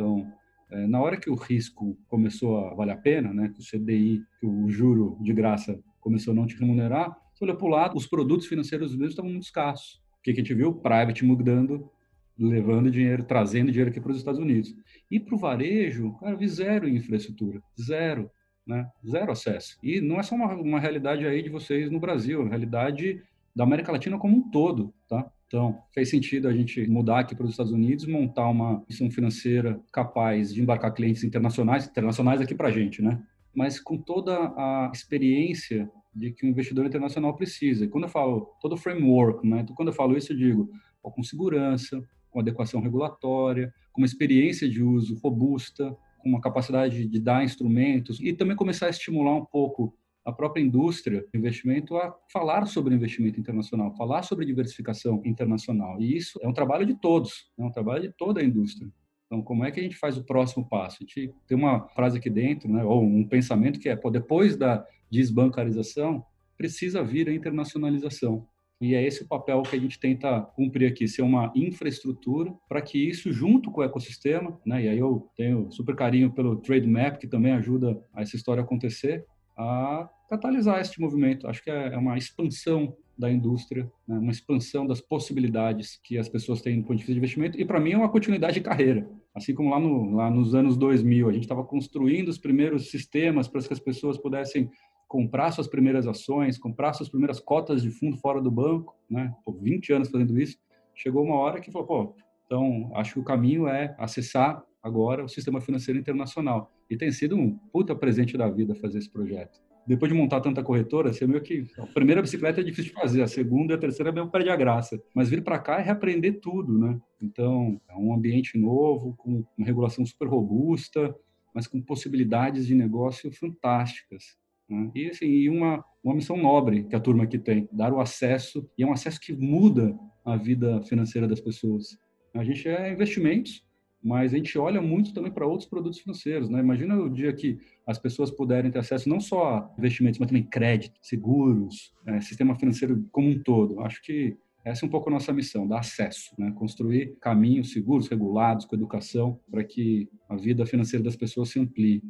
Então, 0.00 0.32
é, 0.70 0.86
na 0.86 0.98
hora 0.98 1.18
que 1.18 1.28
o 1.28 1.34
risco 1.34 1.94
começou 2.08 2.64
a 2.64 2.74
valer 2.74 2.92
a 2.92 2.96
pena, 2.96 3.34
né? 3.34 3.50
Que 3.50 3.60
o 3.60 3.64
CDI, 3.64 4.22
que 4.40 4.46
o 4.46 4.70
juro 4.70 5.18
de 5.20 5.34
graça 5.34 5.78
começou 6.00 6.32
a 6.32 6.34
não 6.34 6.46
te 6.46 6.56
remunerar, 6.58 7.14
você 7.34 7.44
olhou 7.44 7.56
para 7.56 7.66
o 7.66 7.70
lado, 7.70 7.96
os 7.98 8.06
produtos 8.06 8.46
financeiros 8.46 8.92
mesmo 8.92 9.10
estavam 9.10 9.30
muito 9.30 9.44
escassos. 9.44 10.00
O 10.18 10.22
que 10.22 10.30
a 10.30 10.34
gente 10.34 10.54
viu? 10.54 10.72
Private 10.72 11.22
mudando 11.24 11.90
levando 12.38 12.90
dinheiro, 12.90 13.22
trazendo 13.22 13.70
dinheiro 13.70 13.90
aqui 13.90 14.00
para 14.00 14.12
os 14.12 14.16
Estados 14.16 14.40
Unidos. 14.40 14.74
E 15.10 15.20
para 15.20 15.34
o 15.34 15.38
varejo, 15.38 16.14
cara, 16.18 16.34
vi 16.34 16.48
zero 16.48 16.88
em 16.88 16.96
infraestrutura, 16.96 17.62
zero, 17.78 18.30
né? 18.66 18.88
Zero 19.06 19.30
acesso. 19.30 19.76
E 19.82 20.00
não 20.00 20.18
é 20.18 20.22
só 20.22 20.34
uma, 20.34 20.54
uma 20.54 20.80
realidade 20.80 21.26
aí 21.26 21.42
de 21.42 21.50
vocês 21.50 21.90
no 21.90 22.00
Brasil, 22.00 22.38
é 22.38 22.42
uma 22.44 22.48
realidade 22.48 23.22
da 23.54 23.64
América 23.64 23.92
Latina 23.92 24.16
como 24.16 24.38
um 24.38 24.50
todo, 24.50 24.94
tá? 25.06 25.30
Então, 25.50 25.82
fez 25.92 26.08
sentido 26.08 26.46
a 26.46 26.52
gente 26.52 26.86
mudar 26.86 27.18
aqui 27.18 27.34
para 27.34 27.44
os 27.44 27.50
Estados 27.50 27.72
Unidos, 27.72 28.06
montar 28.06 28.48
uma 28.48 28.84
missão 28.88 29.10
financeira 29.10 29.80
capaz 29.92 30.54
de 30.54 30.62
embarcar 30.62 30.94
clientes 30.94 31.24
internacionais, 31.24 31.88
internacionais 31.88 32.40
aqui 32.40 32.54
para 32.54 32.68
a 32.68 32.70
gente, 32.70 33.02
né? 33.02 33.20
Mas 33.52 33.80
com 33.80 33.98
toda 33.98 34.32
a 34.32 34.92
experiência 34.94 35.90
de 36.14 36.30
que 36.30 36.46
o 36.46 36.48
investidor 36.48 36.86
internacional 36.86 37.34
precisa. 37.34 37.84
E 37.84 37.88
quando 37.88 38.04
eu 38.04 38.08
falo 38.08 38.52
todo 38.60 38.74
o 38.74 38.76
framework, 38.76 39.44
né? 39.44 39.62
Então, 39.62 39.74
quando 39.74 39.88
eu 39.88 39.92
falo 39.92 40.16
isso, 40.16 40.32
eu 40.32 40.36
digo 40.36 40.70
com 41.02 41.20
segurança, 41.24 42.00
com 42.30 42.38
adequação 42.38 42.80
regulatória, 42.80 43.74
com 43.92 44.02
uma 44.02 44.06
experiência 44.06 44.68
de 44.68 44.84
uso 44.84 45.18
robusta, 45.18 45.96
com 46.18 46.28
uma 46.28 46.40
capacidade 46.40 47.08
de 47.08 47.18
dar 47.18 47.42
instrumentos 47.42 48.20
e 48.20 48.32
também 48.32 48.54
começar 48.54 48.86
a 48.86 48.90
estimular 48.90 49.34
um 49.34 49.44
pouco 49.44 49.92
a 50.24 50.32
própria 50.32 50.62
indústria 50.62 51.24
de 51.32 51.38
investimento 51.38 51.96
a 51.96 52.14
falar 52.32 52.66
sobre 52.66 52.94
investimento 52.94 53.40
internacional, 53.40 53.94
falar 53.96 54.22
sobre 54.22 54.46
diversificação 54.46 55.22
internacional. 55.24 56.00
E 56.00 56.16
isso 56.16 56.38
é 56.42 56.48
um 56.48 56.52
trabalho 56.52 56.86
de 56.86 56.94
todos, 56.94 57.50
é 57.58 57.64
um 57.64 57.70
trabalho 57.70 58.02
de 58.02 58.12
toda 58.16 58.40
a 58.40 58.44
indústria. 58.44 58.90
Então, 59.26 59.42
como 59.42 59.64
é 59.64 59.70
que 59.70 59.78
a 59.78 59.82
gente 59.82 59.96
faz 59.96 60.18
o 60.18 60.24
próximo 60.24 60.68
passo? 60.68 60.98
A 61.00 61.06
gente 61.06 61.32
tem 61.46 61.56
uma 61.56 61.88
frase 61.90 62.18
aqui 62.18 62.28
dentro, 62.28 62.68
né, 62.68 62.82
ou 62.84 63.02
um 63.02 63.24
pensamento 63.26 63.78
que 63.78 63.88
é, 63.88 63.94
pô, 63.94 64.10
depois 64.10 64.56
da 64.56 64.84
desbancarização, 65.08 66.24
precisa 66.56 67.02
vir 67.02 67.28
a 67.28 67.32
internacionalização. 67.32 68.46
E 68.80 68.94
é 68.94 69.06
esse 69.06 69.22
o 69.22 69.28
papel 69.28 69.62
que 69.62 69.76
a 69.76 69.78
gente 69.78 70.00
tenta 70.00 70.40
cumprir 70.40 70.90
aqui, 70.90 71.06
ser 71.06 71.22
uma 71.22 71.52
infraestrutura 71.54 72.52
para 72.68 72.82
que 72.82 72.98
isso, 72.98 73.30
junto 73.30 73.70
com 73.70 73.82
o 73.82 73.84
ecossistema, 73.84 74.58
né, 74.66 74.84
e 74.84 74.88
aí 74.88 74.98
eu 74.98 75.30
tenho 75.36 75.70
super 75.70 75.94
carinho 75.94 76.32
pelo 76.32 76.56
Trade 76.56 76.88
Map, 76.88 77.18
que 77.18 77.28
também 77.28 77.52
ajuda 77.52 78.02
a 78.12 78.22
essa 78.22 78.34
história 78.34 78.62
acontecer, 78.62 79.24
a 79.56 80.08
catalisar 80.28 80.80
este 80.80 81.00
movimento. 81.00 81.48
Acho 81.48 81.62
que 81.62 81.70
é, 81.70 81.94
é 81.94 81.96
uma 81.96 82.16
expansão 82.16 82.96
da 83.18 83.30
indústria, 83.30 83.90
né, 84.08 84.18
uma 84.18 84.32
expansão 84.32 84.86
das 84.86 85.00
possibilidades 85.00 86.00
que 86.02 86.16
as 86.16 86.28
pessoas 86.28 86.62
têm 86.62 86.78
no 86.78 86.82
ponto 86.84 86.92
de 86.92 87.02
vista 87.02 87.12
de 87.12 87.18
investimento, 87.18 87.60
e 87.60 87.64
para 87.66 87.78
mim 87.78 87.92
é 87.92 87.96
uma 87.96 88.08
continuidade 88.08 88.54
de 88.54 88.60
carreira. 88.62 89.06
Assim 89.34 89.54
como 89.54 89.70
lá, 89.70 89.78
no, 89.78 90.16
lá 90.16 90.30
nos 90.30 90.54
anos 90.54 90.76
2000, 90.76 91.28
a 91.28 91.32
gente 91.32 91.42
estava 91.42 91.62
construindo 91.62 92.28
os 92.28 92.38
primeiros 92.38 92.90
sistemas 92.90 93.46
para 93.46 93.60
que 93.60 93.72
as 93.72 93.78
pessoas 93.78 94.16
pudessem 94.16 94.70
comprar 95.06 95.50
suas 95.50 95.66
primeiras 95.66 96.06
ações, 96.06 96.56
comprar 96.56 96.92
suas 96.94 97.08
primeiras 97.08 97.40
cotas 97.40 97.82
de 97.82 97.90
fundo 97.90 98.16
fora 98.16 98.40
do 98.40 98.50
banco, 98.50 98.96
né? 99.10 99.34
Por 99.44 99.58
20 99.60 99.92
anos 99.92 100.08
fazendo 100.08 100.40
isso, 100.40 100.56
chegou 100.94 101.24
uma 101.24 101.36
hora 101.36 101.60
que 101.60 101.70
falou, 101.70 101.86
pô, 101.86 102.14
então 102.46 102.90
acho 102.94 103.14
que 103.14 103.20
o 103.20 103.24
caminho 103.24 103.68
é 103.68 103.94
acessar 103.98 104.62
agora 104.82 105.24
o 105.24 105.28
sistema 105.28 105.60
financeiro 105.60 105.98
internacional. 105.98 106.72
E 106.88 106.96
tem 106.96 107.10
sido 107.12 107.36
um 107.36 107.56
puta 107.72 107.94
presente 107.94 108.36
da 108.36 108.48
vida 108.48 108.74
fazer 108.74 108.98
esse 108.98 109.10
projeto. 109.10 109.60
Depois 109.86 110.12
de 110.12 110.16
montar 110.16 110.40
tanta 110.40 110.62
corretora, 110.62 111.12
você 111.12 111.26
meio 111.26 111.42
que 111.42 111.66
a 111.78 111.86
primeira 111.86 112.22
bicicleta 112.22 112.60
é 112.60 112.64
difícil 112.64 112.92
de 112.92 113.00
fazer, 113.00 113.22
a 113.22 113.26
segunda 113.26 113.72
e 113.72 113.76
a 113.76 113.78
terceira 113.78 114.10
é 114.10 114.12
meio 114.12 114.28
perde 114.28 114.50
a 114.50 114.56
graça. 114.56 115.02
Mas 115.14 115.28
vir 115.28 115.42
para 115.42 115.58
cá 115.58 115.80
é 115.80 115.82
reaprender 115.82 116.40
tudo, 116.40 116.78
né? 116.78 117.00
Então, 117.20 117.80
é 117.88 117.96
um 117.96 118.14
ambiente 118.14 118.56
novo, 118.58 119.14
com 119.16 119.44
uma 119.56 119.66
regulação 119.66 120.04
super 120.04 120.28
robusta, 120.28 121.14
mas 121.54 121.66
com 121.66 121.80
possibilidades 121.80 122.66
de 122.66 122.74
negócio 122.74 123.32
fantásticas. 123.32 124.36
Né? 124.68 124.90
E, 124.94 125.06
assim, 125.08 125.26
e 125.26 125.48
uma, 125.48 125.84
uma 126.04 126.14
missão 126.14 126.36
nobre 126.36 126.84
que 126.84 126.94
a 126.94 127.00
turma 127.00 127.24
aqui 127.24 127.38
tem, 127.38 127.68
dar 127.72 127.92
o 127.92 128.00
acesso, 128.00 128.68
e 128.78 128.82
é 128.82 128.86
um 128.86 128.92
acesso 128.92 129.20
que 129.20 129.32
muda 129.32 129.98
a 130.24 130.36
vida 130.36 130.80
financeira 130.82 131.26
das 131.26 131.40
pessoas. 131.40 131.98
A 132.34 132.44
gente 132.44 132.68
é 132.68 132.92
investimentos, 132.92 133.64
mas 134.02 134.32
a 134.32 134.36
gente 134.36 134.58
olha 134.58 134.80
muito 134.80 135.12
também 135.12 135.30
para 135.30 135.46
outros 135.46 135.68
produtos 135.68 136.00
financeiros. 136.00 136.48
Né? 136.48 136.58
Imagina 136.60 136.96
o 136.96 137.08
dia 137.08 137.32
que 137.32 137.58
as 137.86 137.98
pessoas 137.98 138.30
puderem 138.30 138.70
ter 138.70 138.78
acesso 138.78 139.08
não 139.08 139.20
só 139.20 139.44
a 139.44 139.74
investimentos, 139.78 140.18
mas 140.18 140.28
também 140.28 140.42
crédito, 140.42 140.98
seguros, 141.02 141.92
é, 142.06 142.20
sistema 142.20 142.58
financeiro 142.58 143.04
como 143.12 143.28
um 143.28 143.38
todo. 143.38 143.80
Acho 143.80 144.02
que 144.02 144.36
essa 144.64 144.84
é 144.84 144.86
um 144.86 144.90
pouco 144.90 145.08
a 145.08 145.12
nossa 145.12 145.32
missão, 145.32 145.66
dar 145.66 145.80
acesso, 145.80 146.34
né? 146.38 146.52
construir 146.56 147.16
caminhos 147.20 147.72
seguros, 147.72 148.08
regulados, 148.08 148.64
com 148.64 148.76
educação, 148.76 149.38
para 149.50 149.64
que 149.64 150.08
a 150.28 150.36
vida 150.36 150.66
financeira 150.66 151.04
das 151.04 151.16
pessoas 151.16 151.50
se 151.50 151.58
amplie. 151.58 152.02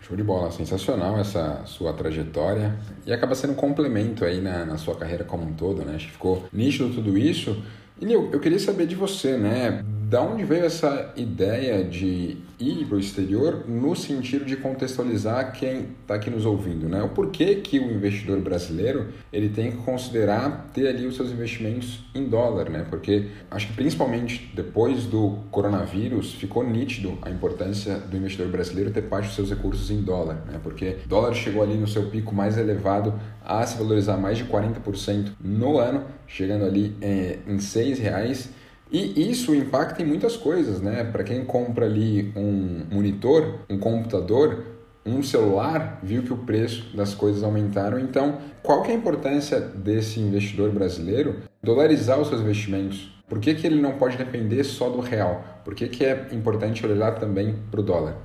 Show 0.00 0.16
de 0.16 0.22
bola, 0.22 0.52
sensacional 0.52 1.18
essa 1.18 1.64
sua 1.66 1.92
trajetória 1.92 2.78
e 3.04 3.12
acaba 3.12 3.34
sendo 3.34 3.52
um 3.52 3.56
complemento 3.56 4.24
aí 4.24 4.40
na, 4.40 4.64
na 4.64 4.78
sua 4.78 4.96
carreira 4.96 5.24
como 5.24 5.44
um 5.44 5.52
todo, 5.52 5.84
né? 5.84 5.96
Acho 5.96 6.06
que 6.06 6.12
ficou 6.12 6.48
nítido 6.52 6.94
tudo 6.94 7.18
isso. 7.18 7.60
E 8.00 8.06
Nil, 8.06 8.30
eu 8.32 8.38
queria 8.38 8.60
saber 8.60 8.86
de 8.86 8.94
você, 8.94 9.36
né? 9.36 9.84
Da 10.08 10.22
onde 10.22 10.42
veio 10.42 10.64
essa 10.64 11.12
ideia 11.16 11.84
de 11.84 12.38
ir 12.58 12.86
para 12.86 12.96
o 12.96 12.98
exterior 12.98 13.68
no 13.68 13.94
sentido 13.94 14.42
de 14.46 14.56
contextualizar 14.56 15.52
quem 15.52 15.88
está 16.00 16.14
aqui 16.14 16.30
nos 16.30 16.46
ouvindo, 16.46 16.88
né? 16.88 17.02
O 17.02 17.10
porquê 17.10 17.56
que 17.56 17.78
o 17.78 17.92
investidor 17.92 18.40
brasileiro 18.40 19.08
ele 19.30 19.50
tem 19.50 19.70
que 19.70 19.76
considerar 19.76 20.70
ter 20.72 20.88
ali 20.88 21.06
os 21.06 21.14
seus 21.14 21.30
investimentos 21.30 22.06
em 22.14 22.26
dólar, 22.26 22.70
né? 22.70 22.86
Porque 22.88 23.26
acho 23.50 23.66
que 23.66 23.74
principalmente 23.74 24.50
depois 24.54 25.04
do 25.04 25.40
coronavírus 25.50 26.32
ficou 26.32 26.66
nítido 26.66 27.18
a 27.20 27.28
importância 27.28 27.98
do 27.98 28.16
investidor 28.16 28.48
brasileiro 28.48 28.90
ter 28.90 29.02
parte 29.02 29.26
dos 29.26 29.34
seus 29.34 29.50
recursos 29.50 29.90
em 29.90 30.00
dólar, 30.00 30.42
né? 30.50 30.58
Porque 30.62 30.96
dólar 31.04 31.34
chegou 31.34 31.62
ali 31.62 31.74
no 31.74 31.86
seu 31.86 32.08
pico 32.08 32.34
mais 32.34 32.56
elevado 32.56 33.12
a 33.44 33.66
se 33.66 33.76
valorizar 33.76 34.16
mais 34.16 34.38
de 34.38 34.44
40% 34.44 35.32
no 35.38 35.76
ano, 35.76 36.06
chegando 36.26 36.64
ali 36.64 36.96
é, 37.02 37.40
em 37.46 37.58
seis 37.58 37.98
reais 37.98 38.56
e 38.90 39.30
isso 39.30 39.54
impacta 39.54 40.02
em 40.02 40.06
muitas 40.06 40.36
coisas, 40.36 40.80
né? 40.80 41.04
Para 41.04 41.24
quem 41.24 41.44
compra 41.44 41.86
ali 41.86 42.32
um 42.34 42.86
monitor, 42.90 43.60
um 43.68 43.78
computador, 43.78 44.64
um 45.04 45.22
celular, 45.22 46.00
viu 46.02 46.22
que 46.22 46.32
o 46.32 46.38
preço 46.38 46.96
das 46.96 47.14
coisas 47.14 47.42
aumentaram. 47.42 47.98
Então, 47.98 48.38
qual 48.62 48.82
que 48.82 48.90
é 48.90 48.94
a 48.94 48.98
importância 48.98 49.60
desse 49.60 50.20
investidor 50.20 50.70
brasileiro 50.70 51.36
dolarizar 51.62 52.18
os 52.20 52.28
seus 52.28 52.40
investimentos? 52.40 53.14
Por 53.28 53.40
que, 53.40 53.54
que 53.54 53.66
ele 53.66 53.80
não 53.80 53.98
pode 53.98 54.16
depender 54.16 54.64
só 54.64 54.88
do 54.88 55.00
real? 55.00 55.44
Por 55.64 55.74
que, 55.74 55.88
que 55.88 56.04
é 56.04 56.28
importante 56.32 56.84
olhar 56.86 57.18
também 57.18 57.56
para 57.70 57.80
o 57.80 57.82
dólar? 57.82 58.16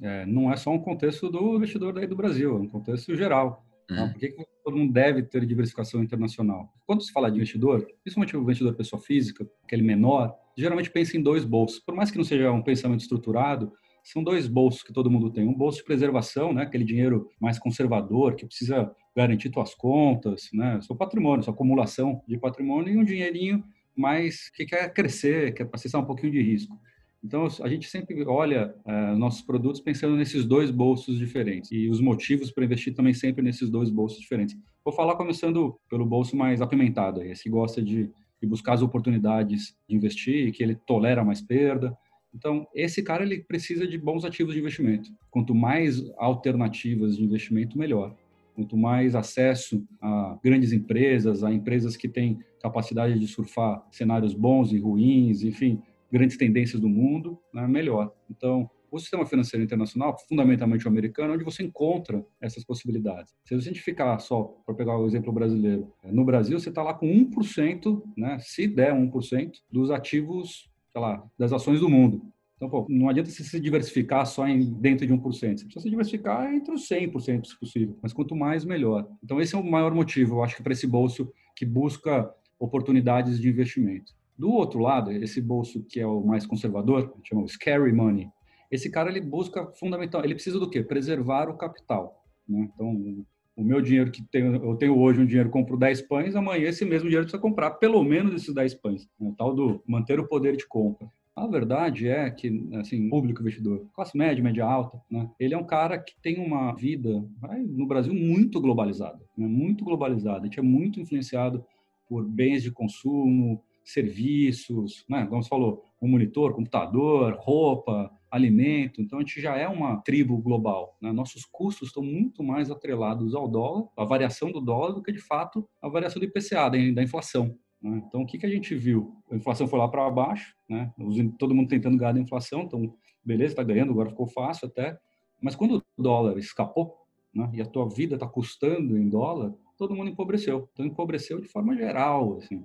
É, 0.00 0.24
não 0.26 0.52
é 0.52 0.56
só 0.56 0.70
um 0.70 0.78
contexto 0.78 1.28
do 1.28 1.56
investidor 1.56 1.92
daí 1.92 2.06
do 2.06 2.16
Brasil, 2.16 2.56
é 2.56 2.60
um 2.60 2.68
contexto 2.68 3.14
geral. 3.16 3.64
Tá? 3.86 4.02
Uhum. 4.02 4.12
Por 4.12 4.18
que, 4.18 4.28
que 4.28 4.44
todo 4.64 4.76
mundo 4.76 4.92
deve 4.92 5.22
ter 5.22 5.44
diversificação 5.44 6.02
internacional? 6.02 6.72
Quando 6.86 7.02
se 7.02 7.12
fala 7.12 7.30
de 7.30 7.36
investidor, 7.36 7.86
principalmente 8.02 8.36
o 8.36 8.42
investidor 8.42 8.74
pessoa 8.74 9.00
física, 9.00 9.46
aquele 9.62 9.82
menor, 9.82 10.34
geralmente 10.56 10.90
pensa 10.90 11.16
em 11.16 11.22
dois 11.22 11.44
bolsos. 11.44 11.80
Por 11.80 11.94
mais 11.94 12.10
que 12.10 12.16
não 12.16 12.24
seja 12.24 12.50
um 12.50 12.62
pensamento 12.62 13.00
estruturado, 13.00 13.72
são 14.02 14.22
dois 14.22 14.46
bolsos 14.46 14.82
que 14.82 14.92
todo 14.92 15.10
mundo 15.10 15.30
tem. 15.30 15.46
Um 15.48 15.54
bolso 15.54 15.78
de 15.78 15.84
preservação, 15.84 16.52
né, 16.52 16.62
aquele 16.62 16.84
dinheiro 16.84 17.30
mais 17.40 17.58
conservador, 17.58 18.34
que 18.34 18.46
precisa 18.46 18.90
garantir 19.16 19.50
suas 19.52 19.74
contas, 19.74 20.50
né, 20.52 20.78
seu 20.82 20.94
patrimônio, 20.94 21.42
sua 21.42 21.54
acumulação 21.54 22.22
de 22.28 22.36
patrimônio, 22.38 22.92
e 22.92 22.98
um 22.98 23.04
dinheirinho 23.04 23.64
mais 23.96 24.50
que 24.50 24.66
quer 24.66 24.92
crescer, 24.92 25.54
quer 25.54 25.68
acessar 25.72 26.00
um 26.00 26.04
pouquinho 26.04 26.32
de 26.32 26.42
risco. 26.42 26.78
Então, 27.24 27.48
a 27.62 27.68
gente 27.68 27.88
sempre 27.88 28.22
olha 28.26 28.74
uh, 28.84 29.16
nossos 29.16 29.40
produtos 29.40 29.80
pensando 29.80 30.14
nesses 30.14 30.44
dois 30.44 30.70
bolsos 30.70 31.18
diferentes 31.18 31.72
e 31.72 31.88
os 31.88 32.00
motivos 32.00 32.52
para 32.52 32.64
investir 32.64 32.94
também 32.94 33.14
sempre 33.14 33.42
nesses 33.42 33.70
dois 33.70 33.88
bolsos 33.88 34.20
diferentes. 34.20 34.54
Vou 34.84 34.92
falar 34.92 35.16
começando 35.16 35.74
pelo 35.88 36.04
bolso 36.04 36.36
mais 36.36 36.60
apimentado, 36.60 37.22
esse 37.22 37.44
que 37.44 37.50
gosta 37.50 37.82
de, 37.82 38.10
de 38.40 38.46
buscar 38.46 38.74
as 38.74 38.82
oportunidades 38.82 39.74
de 39.88 39.96
investir, 39.96 40.52
que 40.52 40.62
ele 40.62 40.74
tolera 40.74 41.24
mais 41.24 41.40
perda, 41.40 41.96
então, 42.34 42.66
esse 42.74 43.02
cara 43.02 43.22
ele 43.22 43.38
precisa 43.44 43.86
de 43.86 43.96
bons 43.96 44.24
ativos 44.24 44.54
de 44.54 44.60
investimento. 44.60 45.08
Quanto 45.30 45.54
mais 45.54 46.02
alternativas 46.16 47.16
de 47.16 47.22
investimento, 47.22 47.78
melhor. 47.78 48.14
Quanto 48.56 48.76
mais 48.76 49.14
acesso 49.14 49.86
a 50.00 50.38
grandes 50.42 50.72
empresas, 50.72 51.44
a 51.44 51.52
empresas 51.52 51.96
que 51.96 52.08
têm 52.08 52.40
capacidade 52.60 53.18
de 53.18 53.28
surfar 53.28 53.86
cenários 53.90 54.34
bons 54.34 54.72
e 54.72 54.78
ruins, 54.78 55.42
enfim, 55.42 55.80
grandes 56.10 56.36
tendências 56.36 56.80
do 56.80 56.88
mundo, 56.88 57.38
né, 57.52 57.66
melhor. 57.66 58.14
Então, 58.30 58.70
o 58.90 58.98
sistema 58.98 59.26
financeiro 59.26 59.64
internacional, 59.64 60.16
fundamentalmente 60.28 60.86
o 60.86 60.88
americano, 60.88 61.32
é 61.32 61.34
onde 61.34 61.44
você 61.44 61.64
encontra 61.64 62.24
essas 62.40 62.64
possibilidades. 62.64 63.34
Se 63.44 63.54
a 63.54 63.58
gente 63.58 63.80
ficar 63.80 64.18
só, 64.20 64.44
para 64.64 64.74
pegar 64.74 64.96
o 64.96 65.06
exemplo 65.06 65.32
brasileiro, 65.32 65.92
no 66.04 66.24
Brasil 66.24 66.58
você 66.58 66.68
está 66.68 66.82
lá 66.82 66.94
com 66.94 67.06
1%, 67.06 68.02
né, 68.16 68.38
se 68.40 68.68
der 68.68 68.94
1%, 68.94 69.50
dos 69.70 69.90
ativos 69.90 70.72
sei 70.94 71.00
lá, 71.00 71.24
das 71.36 71.52
ações 71.52 71.80
do 71.80 71.90
mundo. 71.90 72.22
Então, 72.54 72.70
pô, 72.70 72.86
não 72.88 73.08
adianta 73.08 73.28
você 73.28 73.42
se 73.42 73.58
diversificar 73.58 74.24
só 74.24 74.46
em, 74.46 74.72
dentro 74.74 75.04
de 75.04 75.12
1%. 75.12 75.20
Você 75.22 75.64
precisa 75.64 75.80
se 75.80 75.90
diversificar 75.90 76.54
entre 76.54 76.72
os 76.72 76.88
100%, 76.88 77.46
se 77.46 77.58
possível. 77.58 77.98
Mas 78.00 78.12
quanto 78.12 78.36
mais, 78.36 78.64
melhor. 78.64 79.08
Então, 79.22 79.40
esse 79.40 79.56
é 79.56 79.58
o 79.58 79.64
maior 79.64 79.92
motivo, 79.92 80.36
eu 80.36 80.44
acho 80.44 80.62
para 80.62 80.72
esse 80.72 80.86
bolso 80.86 81.32
que 81.56 81.66
busca 81.66 82.32
oportunidades 82.58 83.40
de 83.40 83.48
investimento. 83.48 84.14
Do 84.36 84.50
outro 84.50 84.80
lado, 84.80 85.12
esse 85.12 85.40
bolso 85.40 85.84
que 85.84 86.00
é 86.00 86.06
o 86.06 86.20
mais 86.20 86.46
conservador, 86.46 87.14
chama 87.22 87.42
o 87.42 87.48
scary 87.48 87.92
money, 87.92 88.28
esse 88.70 88.90
cara 88.90 89.08
ele 89.08 89.20
busca 89.20 89.66
fundamental, 89.78 90.24
ele 90.24 90.34
precisa 90.34 90.58
do 90.58 90.68
quê? 90.68 90.82
Preservar 90.82 91.48
o 91.48 91.56
capital. 91.56 92.24
Né? 92.48 92.68
Então, 92.74 93.24
o 93.56 93.62
meu 93.62 93.80
dinheiro 93.80 94.10
que 94.10 94.22
tenho, 94.22 94.56
eu 94.56 94.76
tenho 94.76 94.98
hoje 94.98 95.20
um 95.20 95.26
dinheiro, 95.26 95.50
compro 95.50 95.76
10 95.76 96.02
pães, 96.02 96.34
amanhã 96.34 96.68
esse 96.68 96.84
mesmo 96.84 97.04
dinheiro 97.04 97.24
precisa 97.24 97.40
comprar 97.40 97.70
pelo 97.72 98.02
menos 98.02 98.34
esses 98.34 98.52
10 98.52 98.74
pães. 98.74 99.08
Né? 99.20 99.28
O 99.28 99.32
tal 99.32 99.54
do 99.54 99.80
manter 99.86 100.18
o 100.18 100.26
poder 100.26 100.56
de 100.56 100.66
compra. 100.66 101.08
A 101.36 101.48
verdade 101.48 102.08
é 102.08 102.30
que, 102.30 102.68
assim, 102.74 103.08
público 103.08 103.40
investidor, 103.40 103.86
classe 103.92 104.16
média, 104.16 104.42
média 104.42 104.64
alta, 104.64 105.00
né? 105.10 105.28
Ele 105.38 105.52
é 105.52 105.58
um 105.58 105.66
cara 105.66 105.98
que 105.98 106.14
tem 106.22 106.38
uma 106.38 106.72
vida, 106.72 107.24
no 107.70 107.86
Brasil, 107.88 108.14
muito 108.14 108.60
globalizada, 108.60 109.18
né? 109.36 109.44
muito 109.44 109.84
globalizada. 109.84 110.42
A 110.42 110.44
gente 110.44 110.60
é 110.60 110.62
muito 110.62 111.00
influenciado 111.00 111.64
por 112.08 112.24
bens 112.24 112.62
de 112.62 112.70
consumo, 112.70 113.60
serviços, 113.84 115.04
né? 115.08 115.26
Como 115.26 115.42
você 115.42 115.48
falou, 115.48 115.84
um 116.00 116.08
monitor, 116.08 116.54
computador, 116.54 117.36
roupa, 117.38 118.10
alimento. 118.30 119.00
Então, 119.00 119.18
a 119.18 119.22
gente 119.22 119.40
já 119.40 119.56
é 119.56 119.68
uma 119.68 119.98
tribo 119.98 120.36
global. 120.38 120.96
Né? 121.00 121.12
Nossos 121.12 121.44
custos 121.44 121.88
estão 121.88 122.02
muito 122.02 122.42
mais 122.42 122.70
atrelados 122.70 123.34
ao 123.34 123.46
dólar, 123.46 123.86
à 123.96 124.04
variação 124.04 124.50
do 124.50 124.60
dólar, 124.60 124.92
do 124.92 125.02
que, 125.02 125.12
de 125.12 125.20
fato, 125.20 125.68
a 125.80 125.88
variação 125.88 126.18
do 126.18 126.26
IPCA, 126.26 126.68
da 126.68 127.02
inflação. 127.02 127.56
Né? 127.80 128.02
Então, 128.06 128.22
o 128.22 128.26
que, 128.26 128.38
que 128.38 128.46
a 128.46 128.50
gente 128.50 128.74
viu? 128.74 129.14
A 129.30 129.36
inflação 129.36 129.68
foi 129.68 129.78
lá 129.78 129.86
para 129.86 130.10
baixo, 130.10 130.54
né? 130.68 130.92
todo 131.38 131.54
mundo 131.54 131.68
tentando 131.68 131.96
ganhar 131.96 132.12
da 132.12 132.20
inflação, 132.20 132.62
então, 132.62 132.92
beleza, 133.24 133.52
está 133.52 133.62
ganhando, 133.62 133.92
agora 133.92 134.10
ficou 134.10 134.26
fácil 134.26 134.66
até. 134.66 134.98
Mas 135.40 135.54
quando 135.54 135.84
o 135.96 136.02
dólar 136.02 136.36
escapou, 136.38 136.96
né? 137.32 137.48
e 137.52 137.62
a 137.62 137.66
tua 137.66 137.88
vida 137.88 138.14
está 138.14 138.26
custando 138.26 138.98
em 138.98 139.08
dólar, 139.08 139.54
todo 139.76 139.94
mundo 139.94 140.10
empobreceu. 140.10 140.68
Então, 140.72 140.84
empobreceu 140.84 141.40
de 141.40 141.46
forma 141.48 141.76
geral, 141.76 142.38
assim. 142.38 142.64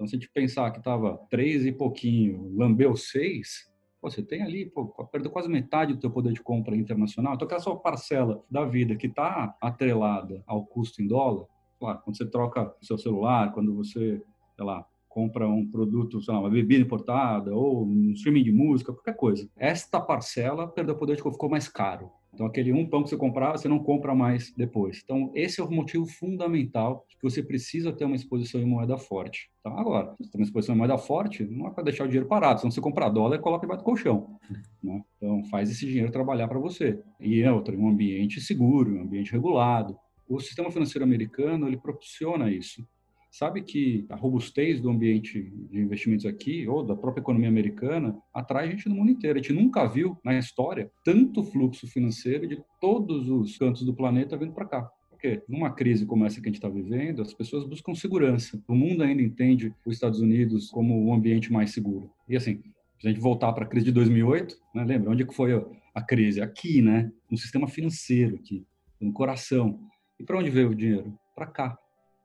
Então, 0.00 0.08
se 0.08 0.16
a 0.16 0.18
gente 0.18 0.32
pensar 0.32 0.70
que 0.70 0.78
estava 0.78 1.20
três 1.28 1.66
e 1.66 1.70
pouquinho, 1.70 2.50
lambeu 2.56 2.96
seis, 2.96 3.70
você 4.00 4.22
tem 4.22 4.40
ali, 4.40 4.64
pô, 4.64 4.86
perdeu 5.12 5.30
quase 5.30 5.46
metade 5.46 5.92
do 5.92 6.00
teu 6.00 6.10
poder 6.10 6.32
de 6.32 6.40
compra 6.40 6.74
internacional. 6.74 7.34
Então, 7.34 7.44
aquela 7.44 7.60
sua 7.60 7.78
parcela 7.78 8.42
da 8.50 8.64
vida 8.64 8.96
que 8.96 9.08
está 9.08 9.54
atrelada 9.60 10.42
ao 10.46 10.64
custo 10.64 11.02
em 11.02 11.06
dólar, 11.06 11.44
claro, 11.78 12.00
quando 12.02 12.16
você 12.16 12.24
troca 12.24 12.74
o 12.80 12.86
seu 12.86 12.96
celular, 12.96 13.52
quando 13.52 13.74
você, 13.74 14.22
sei 14.56 14.64
lá, 14.64 14.86
compra 15.06 15.46
um 15.46 15.70
produto, 15.70 16.22
sei 16.22 16.32
lá, 16.32 16.40
uma 16.40 16.48
bebida 16.48 16.82
importada 16.82 17.54
ou 17.54 17.84
um 17.84 18.12
streaming 18.12 18.44
de 18.44 18.52
música, 18.52 18.94
qualquer 18.94 19.16
coisa. 19.16 19.50
Esta 19.54 20.00
parcela 20.00 20.66
perdeu 20.66 20.96
poder 20.96 21.16
de 21.16 21.22
compra, 21.22 21.34
ficou 21.34 21.50
mais 21.50 21.68
caro. 21.68 22.10
Então, 22.32 22.46
aquele 22.46 22.72
um 22.72 22.86
pão 22.86 23.02
que 23.02 23.10
você 23.10 23.16
comprava, 23.16 23.58
você 23.58 23.68
não 23.68 23.78
compra 23.78 24.14
mais 24.14 24.52
depois. 24.56 25.00
Então, 25.04 25.30
esse 25.34 25.60
é 25.60 25.64
o 25.64 25.70
motivo 25.70 26.06
fundamental 26.06 27.04
que 27.08 27.22
você 27.22 27.42
precisa 27.42 27.92
ter 27.92 28.04
uma 28.04 28.16
exposição 28.16 28.60
em 28.60 28.64
moeda 28.64 28.96
forte. 28.96 29.50
Então, 29.60 29.78
agora, 29.78 30.12
se 30.12 30.24
você 30.24 30.30
tem 30.30 30.40
uma 30.40 30.44
exposição 30.44 30.74
em 30.74 30.78
moeda 30.78 30.96
forte, 30.96 31.44
não 31.44 31.66
é 31.66 31.70
para 31.70 31.84
deixar 31.84 32.04
o 32.04 32.06
dinheiro 32.06 32.28
parado. 32.28 32.60
Senão, 32.60 32.70
você 32.70 32.80
comprar 32.80 33.08
dólar, 33.08 33.38
coloca 33.40 33.62
debaixo 33.62 33.82
do 33.82 33.86
colchão. 33.86 34.38
Né? 34.82 35.02
Então, 35.16 35.44
faz 35.44 35.70
esse 35.70 35.86
dinheiro 35.86 36.12
trabalhar 36.12 36.48
para 36.48 36.58
você. 36.58 36.98
E 37.20 37.42
é 37.42 37.52
outro, 37.52 37.78
um 37.78 37.88
ambiente 37.88 38.40
seguro, 38.40 38.96
um 38.96 39.02
ambiente 39.02 39.32
regulado. 39.32 39.96
O 40.28 40.40
sistema 40.40 40.70
financeiro 40.70 41.04
americano, 41.04 41.66
ele 41.66 41.76
proporciona 41.76 42.50
isso 42.50 42.86
sabe 43.30 43.62
que 43.62 44.04
a 44.08 44.16
robustez 44.16 44.80
do 44.80 44.90
ambiente 44.90 45.52
de 45.70 45.80
investimentos 45.80 46.26
aqui, 46.26 46.66
ou 46.66 46.82
da 46.82 46.96
própria 46.96 47.22
economia 47.22 47.48
americana, 47.48 48.16
atrai 48.34 48.70
gente 48.70 48.88
no 48.88 48.94
mundo 48.94 49.10
inteiro. 49.10 49.38
A 49.38 49.42
gente 49.42 49.52
nunca 49.54 49.86
viu 49.86 50.18
na 50.24 50.36
história 50.36 50.90
tanto 51.04 51.44
fluxo 51.44 51.86
financeiro 51.86 52.46
de 52.46 52.60
todos 52.80 53.28
os 53.28 53.56
cantos 53.56 53.84
do 53.84 53.94
planeta 53.94 54.36
vindo 54.36 54.52
para 54.52 54.66
cá. 54.66 54.90
Porque 55.08 55.42
numa 55.48 55.70
crise 55.70 56.06
como 56.06 56.24
essa 56.24 56.40
que 56.40 56.48
a 56.48 56.50
gente 56.50 56.56
está 56.56 56.68
vivendo, 56.68 57.22
as 57.22 57.32
pessoas 57.34 57.64
buscam 57.64 57.94
segurança. 57.94 58.60
O 58.66 58.74
mundo 58.74 59.02
ainda 59.02 59.22
entende 59.22 59.74
os 59.84 59.94
Estados 59.94 60.20
Unidos 60.20 60.70
como 60.70 60.94
o 60.94 61.08
um 61.08 61.14
ambiente 61.14 61.52
mais 61.52 61.72
seguro. 61.72 62.10
E 62.28 62.36
assim, 62.36 62.62
se 62.98 63.06
a 63.06 63.10
gente 63.10 63.20
voltar 63.20 63.52
para 63.52 63.64
a 63.64 63.68
crise 63.68 63.86
de 63.86 63.92
2008, 63.92 64.56
né, 64.74 64.84
lembra 64.84 65.10
onde 65.10 65.26
que 65.26 65.34
foi 65.34 65.52
a 65.94 66.02
crise? 66.02 66.40
Aqui, 66.40 66.82
né? 66.82 67.12
No 67.30 67.36
sistema 67.36 67.68
financeiro, 67.68 68.36
aqui, 68.36 68.66
no 69.00 69.12
coração. 69.12 69.78
E 70.18 70.24
para 70.24 70.38
onde 70.38 70.50
veio 70.50 70.70
o 70.70 70.74
dinheiro? 70.74 71.18
Para 71.34 71.46
cá, 71.46 71.78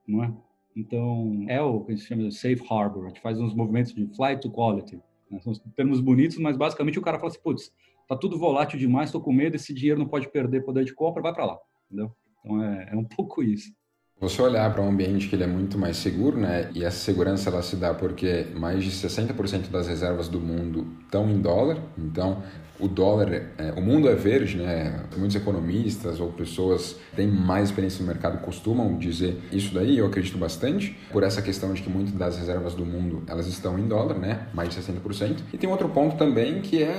não 0.08 0.24
é? 0.24 0.34
Então, 0.76 1.46
é 1.48 1.62
o 1.62 1.82
que 1.82 1.94
a 1.94 1.96
gente 1.96 2.08
chama 2.08 2.24
de 2.28 2.36
safe 2.36 2.62
harbor. 2.70 3.06
A 3.06 3.08
gente 3.08 3.22
faz 3.22 3.40
uns 3.40 3.54
movimentos 3.54 3.94
de 3.94 4.06
flight 4.16 4.42
to 4.42 4.52
quality. 4.52 5.02
Né? 5.32 5.40
São 5.40 5.54
termos 5.76 6.02
bonitos, 6.02 6.38
mas 6.38 6.58
basicamente 6.58 7.00
o 7.00 7.02
cara 7.02 7.18
fala 7.18 7.30
assim, 7.30 7.42
putz, 7.42 7.72
tá 8.08 8.16
tudo 8.16 8.38
volátil 8.38 8.78
demais, 8.78 9.10
estou 9.10 9.22
com 9.22 9.32
medo, 9.32 9.56
esse 9.56 9.74
dinheiro 9.74 10.00
não 10.00 10.08
pode 10.08 10.30
perder 10.30 10.66
poder 10.66 10.84
de 10.84 10.94
compra, 10.94 11.22
vai 11.22 11.34
para 11.34 11.46
lá. 11.46 11.60
Entendeu? 11.86 12.12
Então, 12.40 12.64
é, 12.64 12.90
é 12.92 12.96
um 12.96 13.06
pouco 13.06 13.42
isso. 13.42 13.74
Você 14.22 14.42
olhar 14.42 14.72
para 14.72 14.82
um 14.82 14.90
ambiente 14.90 15.28
que 15.28 15.36
ele 15.36 15.44
é 15.44 15.48
muito 15.48 15.78
mais 15.78 15.98
seguro, 15.98 16.38
né? 16.38 16.70
E 16.74 16.86
essa 16.86 16.98
segurança 16.98 17.50
ela 17.50 17.62
se 17.62 17.76
dá 17.76 17.94
porque 17.94 18.48
mais 18.56 18.82
de 18.82 18.90
60% 18.90 19.70
das 19.70 19.88
reservas 19.88 20.30
do 20.30 20.40
mundo 20.40 20.88
estão 21.04 21.30
em 21.30 21.42
dólar. 21.42 21.78
Então, 21.98 22.42
o 22.80 22.88
dólar, 22.88 23.30
é, 23.58 23.74
o 23.76 23.82
mundo 23.82 24.08
é 24.08 24.16
verde, 24.16 24.56
né? 24.56 25.04
Muitos 25.18 25.36
economistas 25.36 26.22
ou 26.22 26.32
pessoas 26.32 26.96
que 27.10 27.18
têm 27.18 27.28
mais 27.28 27.70
experiência 27.70 28.00
no 28.00 28.08
mercado 28.08 28.40
costumam 28.40 28.98
dizer 28.98 29.38
isso 29.52 29.74
daí, 29.74 29.98
eu 29.98 30.06
acredito 30.06 30.38
bastante, 30.38 30.98
por 31.12 31.22
essa 31.22 31.42
questão 31.42 31.74
de 31.74 31.82
que 31.82 31.90
muitas 31.90 32.14
das 32.14 32.38
reservas 32.38 32.74
do 32.74 32.86
mundo, 32.86 33.22
elas 33.28 33.48
estão 33.48 33.78
em 33.78 33.86
dólar, 33.86 34.18
né? 34.18 34.48
Mais 34.54 34.70
de 34.70 34.82
60%. 34.82 35.40
E 35.52 35.58
tem 35.58 35.70
outro 35.70 35.90
ponto 35.90 36.16
também 36.16 36.62
que 36.62 36.82
é 36.82 36.96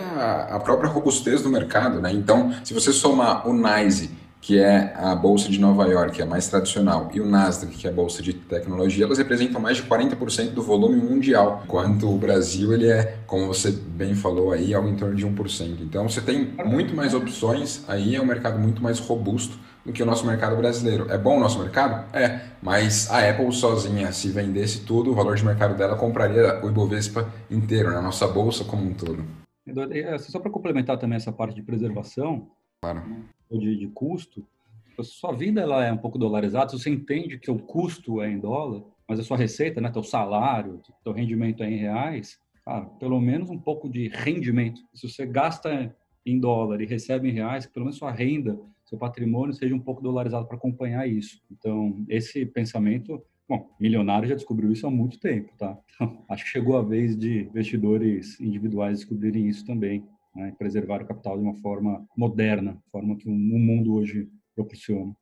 a 0.51 0.61
própria 0.61 0.91
robustez 0.91 1.41
do 1.41 1.49
mercado, 1.49 1.99
né? 1.99 2.13
Então, 2.13 2.53
se 2.63 2.75
você 2.75 2.93
somar 2.93 3.49
o 3.49 3.55
NYSE 3.55 4.26
que 4.47 4.61
é 4.61 4.95
a 4.95 5.13
bolsa 5.13 5.51
de 5.51 5.59
Nova 5.59 5.85
York, 5.89 6.23
a 6.23 6.25
mais 6.25 6.47
tradicional, 6.47 7.11
e 7.13 7.21
o 7.21 7.27
Nasdaq, 7.27 7.77
que 7.77 7.89
é 7.89 7.91
a 7.91 7.93
bolsa 7.93 8.23
de 8.23 8.33
tecnologia, 8.33 9.05
elas 9.05 9.19
representam 9.19 9.61
mais 9.61 9.79
de 9.79 9.83
40% 9.83 10.53
do 10.53 10.63
volume 10.63 11.01
mundial, 11.03 11.63
enquanto 11.65 12.09
o 12.09 12.17
Brasil 12.17 12.73
ele 12.73 12.89
é, 12.89 13.19
como 13.27 13.49
você 13.49 13.73
bem 13.73 14.15
falou 14.15 14.53
aí, 14.53 14.73
algo 14.73 14.89
em 14.89 14.95
torno 14.95 15.17
de 15.17 15.27
1%. 15.27 15.81
Então 15.81 16.09
você 16.09 16.21
tem 16.21 16.53
muito 16.65 16.95
mais 16.95 17.13
opções, 17.13 17.83
aí 17.89 18.15
é 18.15 18.23
um 18.23 18.25
mercado 18.25 18.57
muito 18.57 18.81
mais 18.81 19.01
robusto 19.01 19.59
do 19.85 19.93
que 19.93 20.01
o 20.01 20.07
nosso 20.07 20.25
mercado 20.25 20.55
brasileiro. 20.55 21.11
É 21.11 21.19
bom 21.19 21.39
o 21.39 21.41
nosso 21.41 21.59
mercado? 21.59 22.07
É, 22.17 22.43
mas 22.63 23.11
a 23.11 23.29
Apple 23.29 23.53
sozinha, 23.53 24.13
se 24.13 24.29
vendesse 24.29 24.83
tudo, 24.85 25.11
o 25.11 25.15
valor 25.17 25.35
de 25.35 25.45
mercado 25.45 25.77
dela 25.77 25.97
compraria 25.97 26.65
o 26.65 26.69
Ibovespa 26.69 27.29
inteiro, 27.51 27.91
na 27.91 27.97
né? 27.97 28.03
nossa 28.03 28.29
bolsa 28.29 28.63
como 28.63 28.89
um 28.89 28.95
todo. 28.95 29.25
É, 29.91 30.17
só 30.19 30.39
para 30.39 30.53
complementar 30.53 30.97
também 30.97 31.17
essa 31.17 31.33
parte 31.33 31.57
de 31.57 31.63
preservação, 31.63 32.47
claro 32.81 33.27
de, 33.51 33.77
de 33.77 33.87
custo, 33.89 34.47
sua 35.03 35.33
vida 35.33 35.61
ela 35.61 35.85
é 35.85 35.93
um 35.93 35.99
pouco 35.99 36.19
dolarizada, 36.19 36.71
se 36.71 36.79
você 36.79 36.91
entende 36.91 37.39
que 37.39 37.51
o 37.51 37.59
custo 37.59 38.23
é 38.23 38.31
em 38.31 38.39
dólar, 38.39 38.83
mas 39.07 39.21
a 39.21 39.23
sua 39.23 39.37
receita, 39.37 39.81
né, 39.81 39.91
teu 39.91 40.03
salário, 40.03 40.81
teu 41.05 41.13
rendimento 41.13 41.63
é 41.63 41.71
em 41.71 41.77
reais, 41.77 42.39
cara, 42.65 42.87
pelo 42.87 43.21
menos 43.21 43.51
um 43.51 43.59
pouco 43.59 43.89
de 43.89 44.09
rendimento. 44.09 44.81
Se 44.95 45.09
você 45.09 45.27
gasta 45.27 45.95
em 46.25 46.41
dólar 46.41 46.81
e 46.81 46.87
recebe 46.87 47.29
em 47.29 47.33
reais, 47.33 47.67
pelo 47.67 47.85
menos 47.85 47.99
sua 47.99 48.11
renda, 48.11 48.59
seu 48.85 48.99
patrimônio 48.99 49.55
seja 49.55 49.75
um 49.75 49.81
pouco 49.81 50.03
dolarizado 50.03 50.47
para 50.47 50.57
acompanhar 50.57 51.07
isso. 51.07 51.43
Então, 51.51 52.05
esse 52.09 52.47
pensamento, 52.47 53.23
bom, 53.49 53.69
milionário 53.79 54.29
já 54.29 54.35
descobriu 54.35 54.73
isso 54.73 54.87
há 54.87 54.91
muito 54.91 55.21
tempo, 55.21 55.53
tá? 55.59 55.79
Então, 55.95 56.25
acho 56.31 56.45
que 56.45 56.51
chegou 56.51 56.77
a 56.77 56.83
vez 56.83 57.17
de 57.17 57.43
investidores 57.43 58.41
individuais 58.41 58.99
descobrirem 58.99 59.47
isso 59.47 59.65
também, 59.65 60.05
né? 60.37 60.53
preservar 60.59 61.03
o 61.03 61.07
capital 61.07 61.37
de 61.37 61.43
uma 61.43 61.55
forma 61.55 62.05
moderna, 62.17 62.77
forma 62.93 63.17
que 63.17 63.29
o 63.29 63.33
mundo 63.33 63.95
hoje 63.95 64.29
proporciona. 64.55 65.13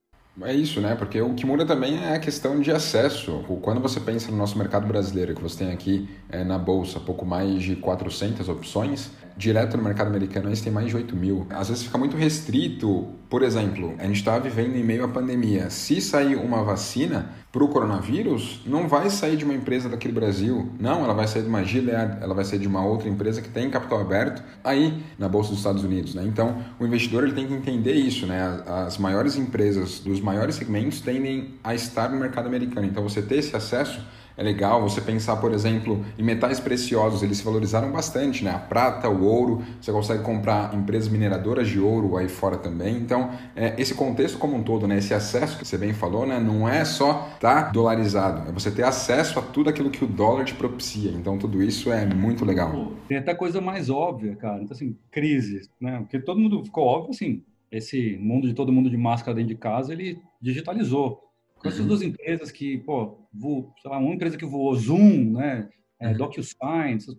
É 0.43 0.53
isso, 0.53 0.81
né? 0.81 0.97
Porque 0.97 1.21
o 1.21 1.33
que 1.33 1.47
muda 1.47 1.65
também 1.65 1.97
é 1.97 2.17
a 2.17 2.19
questão 2.19 2.61
de 2.61 2.73
acesso. 2.73 3.45
Quando 3.63 3.81
você 3.81 4.01
pensa 4.01 4.33
no 4.33 4.37
nosso 4.37 4.59
mercado 4.59 4.85
brasileiro, 4.85 5.33
que 5.33 5.41
você 5.41 5.65
tem 5.65 5.73
aqui 5.73 6.09
é, 6.29 6.43
na 6.43 6.59
Bolsa 6.59 6.99
pouco 6.99 7.25
mais 7.25 7.63
de 7.63 7.77
400 7.77 8.49
opções, 8.49 9.13
direto 9.37 9.77
no 9.77 9.83
mercado 9.83 10.09
americano 10.09 10.49
eles 10.49 10.61
têm 10.61 10.73
mais 10.73 10.89
de 10.89 10.97
8 10.97 11.17
mil. 11.17 11.47
Às 11.51 11.69
vezes 11.69 11.85
fica 11.85 11.99
muito 11.99 12.17
restrito. 12.17 13.09
Por 13.29 13.43
exemplo, 13.43 13.95
a 13.99 14.05
gente 14.05 14.17
está 14.17 14.39
vivendo 14.39 14.77
em 14.77 14.85
meio 14.85 15.05
à 15.05 15.09
pandemia. 15.09 15.71
Se 15.71 16.01
sair 16.01 16.37
uma 16.37 16.63
vacina 16.63 17.31
para 17.51 17.65
o 17.65 17.69
coronavírus, 17.69 18.63
não 18.67 18.89
vai 18.89 19.11
sair 19.11 19.37
de 19.37 19.45
uma 19.45 19.55
empresa 19.55 19.89
daquele 19.89 20.13
Brasil. 20.13 20.71
Não, 20.79 21.05
ela 21.05 21.15
vai 21.15 21.27
sair 21.27 21.43
de 21.43 21.49
uma 21.49 21.65
Gilead, 21.65 22.23
ela 22.23 22.35
vai 22.35 22.45
sair 22.45 22.59
de 22.59 22.69
uma 22.69 22.85
outra 22.85 23.09
empresa 23.09 23.43
que 23.43 23.49
tem 23.49 23.71
capital 23.71 24.01
aberto 24.01 24.43
aí 24.63 25.03
na 25.19 25.29
Bolsa 25.29 25.51
dos 25.51 25.59
Estados 25.59 25.83
Unidos. 25.83 26.15
Né? 26.15 26.25
Então, 26.27 26.63
o 26.79 26.87
investidor 26.87 27.25
ele 27.25 27.33
tem 27.33 27.47
que 27.47 27.55
entender 27.55 27.95
isso. 27.95 28.27
Né? 28.27 28.63
As 28.67 28.99
maiores 28.99 29.37
empresas 29.37 29.99
dos 29.99 30.21
maiores 30.21 30.55
segmentos 30.55 31.01
tendem 31.01 31.55
a 31.63 31.75
estar 31.75 32.09
no 32.09 32.19
mercado 32.19 32.47
americano. 32.47 32.87
Então, 32.87 33.03
você 33.03 33.21
ter 33.21 33.37
esse 33.37 33.55
acesso 33.57 34.01
é 34.37 34.43
legal 34.43 34.83
você 34.83 35.01
pensar, 35.01 35.37
por 35.37 35.53
exemplo, 35.53 36.05
em 36.19 36.23
metais 36.23 36.59
preciosos, 36.59 37.23
eles 37.23 37.39
se 37.39 37.45
valorizaram 37.45 37.91
bastante, 37.93 38.45
né? 38.45 38.51
A 38.51 38.59
prata, 38.59 39.09
o 39.09 39.25
ouro, 39.25 39.63
você 39.81 39.93
consegue 39.93 40.23
comprar 40.23 40.75
empresas 40.75 41.09
mineradoras 41.09 41.69
de 41.69 41.79
ouro 41.79 42.17
aí 42.17 42.29
fora 42.29 42.57
também. 42.57 42.97
Então, 42.97 43.31
é, 43.55 43.75
esse 43.81 43.95
contexto 43.95 44.39
como 44.39 44.57
um 44.57 44.63
todo, 44.63 44.89
né? 44.89 44.99
Esse 44.99 45.15
acesso 45.15 45.59
que 45.59 45.67
você 45.67 45.79
bem 45.79 45.93
falou, 45.93 46.27
né? 46.27 46.41
Não 46.41 46.69
é 46.69 46.85
só 46.85 47.31
estar 47.35 47.67
tá 47.67 47.71
dolarizado, 47.71 48.49
é 48.49 48.53
você 48.53 48.71
ter 48.71 48.85
acesso 48.85 49.39
a 49.39 49.43
tudo 49.43 49.71
aquilo 49.71 49.91
que 49.91 50.05
o 50.05 50.09
dólar 50.09 50.45
te 50.45 50.55
propicia. 50.55 51.11
Então, 51.11 51.39
tudo 51.39 51.63
isso 51.63 51.93
é 51.93 52.05
muito 52.05 52.45
legal. 52.45 52.93
Tem 53.07 53.19
até 53.19 53.35
coisa 53.35 53.61
mais 53.61 53.89
óbvia, 53.89 54.35
cara. 54.37 54.63
Então, 54.63 54.75
assim, 54.75 54.97
crise, 55.11 55.69
né? 55.81 55.99
Porque 56.01 56.19
todo 56.19 56.41
mundo 56.41 56.65
ficou 56.65 56.85
óbvio, 56.85 57.11
assim, 57.11 57.43
esse 57.71 58.17
mundo 58.21 58.49
de 58.49 58.55
todo 58.55 58.73
mundo 58.73 58.91
de 58.91 58.97
máscara 58.97 59.35
dentro 59.35 59.55
de 59.55 59.61
casa, 59.61 59.93
ele 59.93 60.19
digitalizou. 60.41 61.21
Essas 61.65 61.81
uhum. 61.81 61.89
duas 61.89 62.03
empresas 62.03 62.51
que, 62.51 62.79
pô, 62.79 63.19
voou, 63.33 63.73
sei 63.81 63.91
lá, 63.91 63.99
uma 63.99 64.15
empresa 64.15 64.37
que 64.37 64.45
voou 64.45 64.75
Zoom, 64.75 65.33
né, 65.33 65.69
é, 65.99 66.09
uhum. 66.09 66.17
DocuSign, 66.17 66.97
essas, 66.97 67.17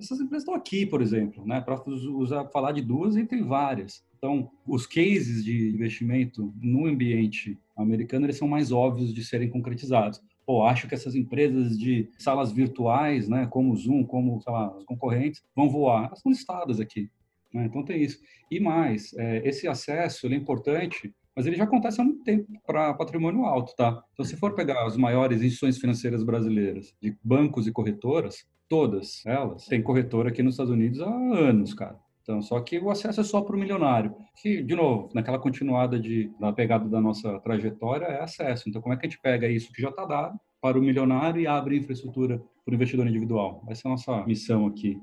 essas 0.00 0.20
empresas 0.20 0.42
estão 0.42 0.54
aqui, 0.54 0.86
por 0.86 1.02
exemplo, 1.02 1.44
né, 1.44 1.60
para 1.60 1.82
usar 1.88 2.46
falar 2.48 2.72
de 2.72 2.82
duas 2.82 3.16
entre 3.16 3.42
várias. 3.42 4.04
Então, 4.16 4.50
os 4.66 4.86
cases 4.86 5.44
de 5.44 5.70
investimento 5.70 6.52
no 6.60 6.86
ambiente 6.86 7.58
americano 7.76 8.26
eles 8.26 8.36
são 8.36 8.48
mais 8.48 8.72
óbvios 8.72 9.12
de 9.12 9.24
serem 9.24 9.50
concretizados. 9.50 10.20
Pô, 10.46 10.62
acho 10.64 10.86
que 10.86 10.94
essas 10.94 11.14
empresas 11.14 11.76
de 11.76 12.08
salas 12.18 12.52
virtuais, 12.52 13.28
né, 13.28 13.46
como 13.46 13.72
o 13.72 13.76
Zoom, 13.76 14.04
como 14.04 14.40
sei 14.40 14.52
lá, 14.52 14.76
os 14.76 14.84
concorrentes, 14.84 15.42
vão 15.54 15.68
voar. 15.68 16.06
Elas 16.06 16.20
são 16.20 16.30
listadas 16.30 16.78
aqui. 16.78 17.10
Né? 17.52 17.66
Então 17.66 17.84
tem 17.84 18.02
isso. 18.02 18.20
E 18.50 18.60
mais, 18.60 19.12
é, 19.14 19.46
esse 19.48 19.66
acesso 19.66 20.28
é 20.28 20.34
importante 20.34 21.12
mas 21.36 21.46
ele 21.46 21.56
já 21.56 21.64
acontece 21.64 22.00
há 22.00 22.04
muito 22.04 22.24
tempo 22.24 22.50
para 22.66 22.94
patrimônio 22.94 23.44
alto, 23.44 23.76
tá? 23.76 24.02
Então, 24.14 24.24
se 24.24 24.36
for 24.36 24.54
pegar 24.54 24.86
as 24.86 24.96
maiores 24.96 25.42
instituições 25.42 25.78
financeiras 25.78 26.24
brasileiras, 26.24 26.94
de 27.00 27.14
bancos 27.22 27.66
e 27.66 27.72
corretoras, 27.72 28.46
todas 28.66 29.22
elas 29.26 29.66
têm 29.66 29.82
corretora 29.82 30.30
aqui 30.30 30.42
nos 30.42 30.54
Estados 30.54 30.72
Unidos 30.72 31.00
há 31.00 31.10
anos, 31.10 31.74
cara. 31.74 31.98
Então, 32.22 32.42
só 32.42 32.58
que 32.60 32.78
o 32.78 32.90
acesso 32.90 33.20
é 33.20 33.24
só 33.24 33.40
para 33.40 33.54
o 33.54 33.58
milionário. 33.58 34.12
Que, 34.42 34.60
de 34.62 34.74
novo, 34.74 35.10
naquela 35.14 35.38
continuada 35.38 36.00
de, 36.00 36.32
da 36.40 36.52
pegada 36.52 36.88
da 36.88 37.00
nossa 37.00 37.38
trajetória, 37.38 38.06
é 38.06 38.22
acesso. 38.22 38.68
Então, 38.68 38.82
como 38.82 38.94
é 38.94 38.96
que 38.96 39.06
a 39.06 39.08
gente 39.08 39.20
pega 39.20 39.46
isso 39.46 39.72
que 39.72 39.80
já 39.80 39.90
está 39.90 40.04
dado 40.04 40.40
para 40.60 40.76
o 40.76 40.82
milionário 40.82 41.40
e 41.40 41.46
abre 41.46 41.76
infraestrutura 41.76 42.42
para 42.64 42.72
o 42.72 42.74
investidor 42.74 43.06
individual? 43.06 43.62
Essa 43.68 43.86
é 43.86 43.88
a 43.88 43.92
nossa 43.92 44.26
missão 44.26 44.66
aqui. 44.66 44.98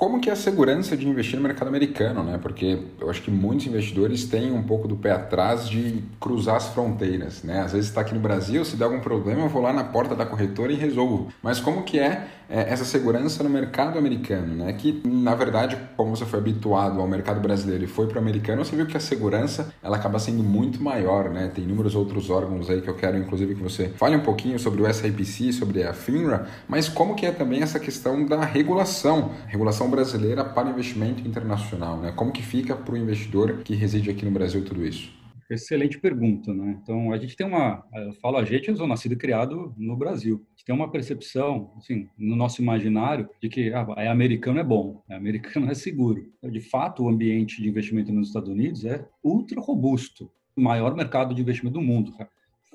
Como 0.00 0.18
que 0.18 0.30
é 0.30 0.32
a 0.32 0.36
segurança 0.36 0.96
de 0.96 1.06
investir 1.06 1.36
no 1.36 1.42
mercado 1.42 1.68
americano, 1.68 2.22
né? 2.22 2.38
Porque 2.40 2.84
eu 2.98 3.10
acho 3.10 3.20
que 3.20 3.30
muitos 3.30 3.66
investidores 3.66 4.24
têm 4.24 4.50
um 4.50 4.62
pouco 4.62 4.88
do 4.88 4.96
pé 4.96 5.10
atrás 5.10 5.68
de 5.68 6.02
cruzar 6.18 6.56
as 6.56 6.68
fronteiras, 6.68 7.42
né? 7.42 7.60
Às 7.60 7.72
vezes 7.72 7.90
está 7.90 8.00
aqui 8.00 8.14
no 8.14 8.20
Brasil, 8.20 8.64
se 8.64 8.76
der 8.76 8.84
algum 8.84 9.00
problema, 9.00 9.42
eu 9.42 9.50
vou 9.50 9.60
lá 9.60 9.74
na 9.74 9.84
porta 9.84 10.14
da 10.14 10.24
corretora 10.24 10.72
e 10.72 10.74
resolvo. 10.74 11.28
Mas 11.42 11.60
como 11.60 11.82
que 11.82 11.98
é, 11.98 12.28
é 12.48 12.72
essa 12.72 12.86
segurança 12.86 13.44
no 13.44 13.50
mercado 13.50 13.98
americano, 13.98 14.64
né? 14.64 14.72
Que 14.72 15.02
na 15.04 15.34
verdade, 15.34 15.76
como 15.98 16.16
você 16.16 16.24
foi 16.24 16.38
habituado 16.38 16.98
ao 16.98 17.06
mercado 17.06 17.38
brasileiro 17.38 17.84
e 17.84 17.86
foi 17.86 18.06
para 18.06 18.16
o 18.16 18.22
americano, 18.22 18.64
você 18.64 18.74
viu 18.74 18.86
que 18.86 18.96
a 18.96 19.00
segurança 19.00 19.70
ela 19.82 19.98
acaba 19.98 20.18
sendo 20.18 20.42
muito 20.42 20.82
maior, 20.82 21.28
né? 21.28 21.52
Tem 21.54 21.64
inúmeros 21.64 21.94
outros 21.94 22.30
órgãos 22.30 22.70
aí 22.70 22.80
que 22.80 22.88
eu 22.88 22.94
quero, 22.94 23.18
inclusive, 23.18 23.54
que 23.54 23.62
você 23.62 23.90
fale 23.96 24.16
um 24.16 24.22
pouquinho 24.22 24.58
sobre 24.58 24.80
o 24.80 24.90
SIPC, 24.90 25.52
sobre 25.52 25.82
a 25.82 25.92
FINRA, 25.92 26.46
mas 26.66 26.88
como 26.88 27.14
que 27.14 27.26
é 27.26 27.30
também 27.30 27.60
essa 27.60 27.78
questão 27.78 28.24
da 28.24 28.42
regulação, 28.46 29.32
regulação 29.46 29.89
brasileira 29.90 30.44
para 30.44 30.70
investimento 30.70 31.26
internacional, 31.26 32.00
né? 32.00 32.12
Como 32.12 32.32
que 32.32 32.42
fica 32.42 32.76
para 32.76 32.94
o 32.94 32.96
investidor 32.96 33.62
que 33.62 33.74
reside 33.74 34.10
aqui 34.10 34.24
no 34.24 34.30
Brasil 34.30 34.64
tudo 34.64 34.84
isso? 34.84 35.10
Excelente 35.50 35.98
pergunta, 35.98 36.54
né? 36.54 36.78
Então, 36.80 37.12
a 37.12 37.18
gente 37.18 37.34
tem 37.34 37.44
uma, 37.44 37.84
eu 37.92 38.12
falo 38.14 38.36
a 38.36 38.44
gente, 38.44 38.68
eu 38.68 38.76
sou 38.76 38.86
nascido 38.86 39.12
e 39.12 39.16
criado 39.16 39.74
no 39.76 39.96
Brasil. 39.96 40.46
A 40.46 40.50
gente 40.52 40.64
tem 40.64 40.72
uma 40.72 40.88
percepção, 40.88 41.72
assim, 41.76 42.08
no 42.16 42.36
nosso 42.36 42.62
imaginário 42.62 43.28
de 43.42 43.48
que 43.48 43.72
ah, 43.72 43.84
é 43.96 44.06
americano 44.06 44.60
é 44.60 44.64
bom, 44.64 45.02
é 45.10 45.16
americano 45.16 45.68
é 45.68 45.74
seguro. 45.74 46.32
De 46.40 46.60
fato, 46.60 47.02
o 47.02 47.08
ambiente 47.08 47.60
de 47.60 47.68
investimento 47.68 48.12
nos 48.12 48.28
Estados 48.28 48.48
Unidos 48.48 48.84
é 48.84 49.04
ultra 49.24 49.60
robusto, 49.60 50.30
o 50.54 50.60
maior 50.60 50.94
mercado 50.94 51.34
de 51.34 51.42
investimento 51.42 51.80
do 51.80 51.84
mundo. 51.84 52.14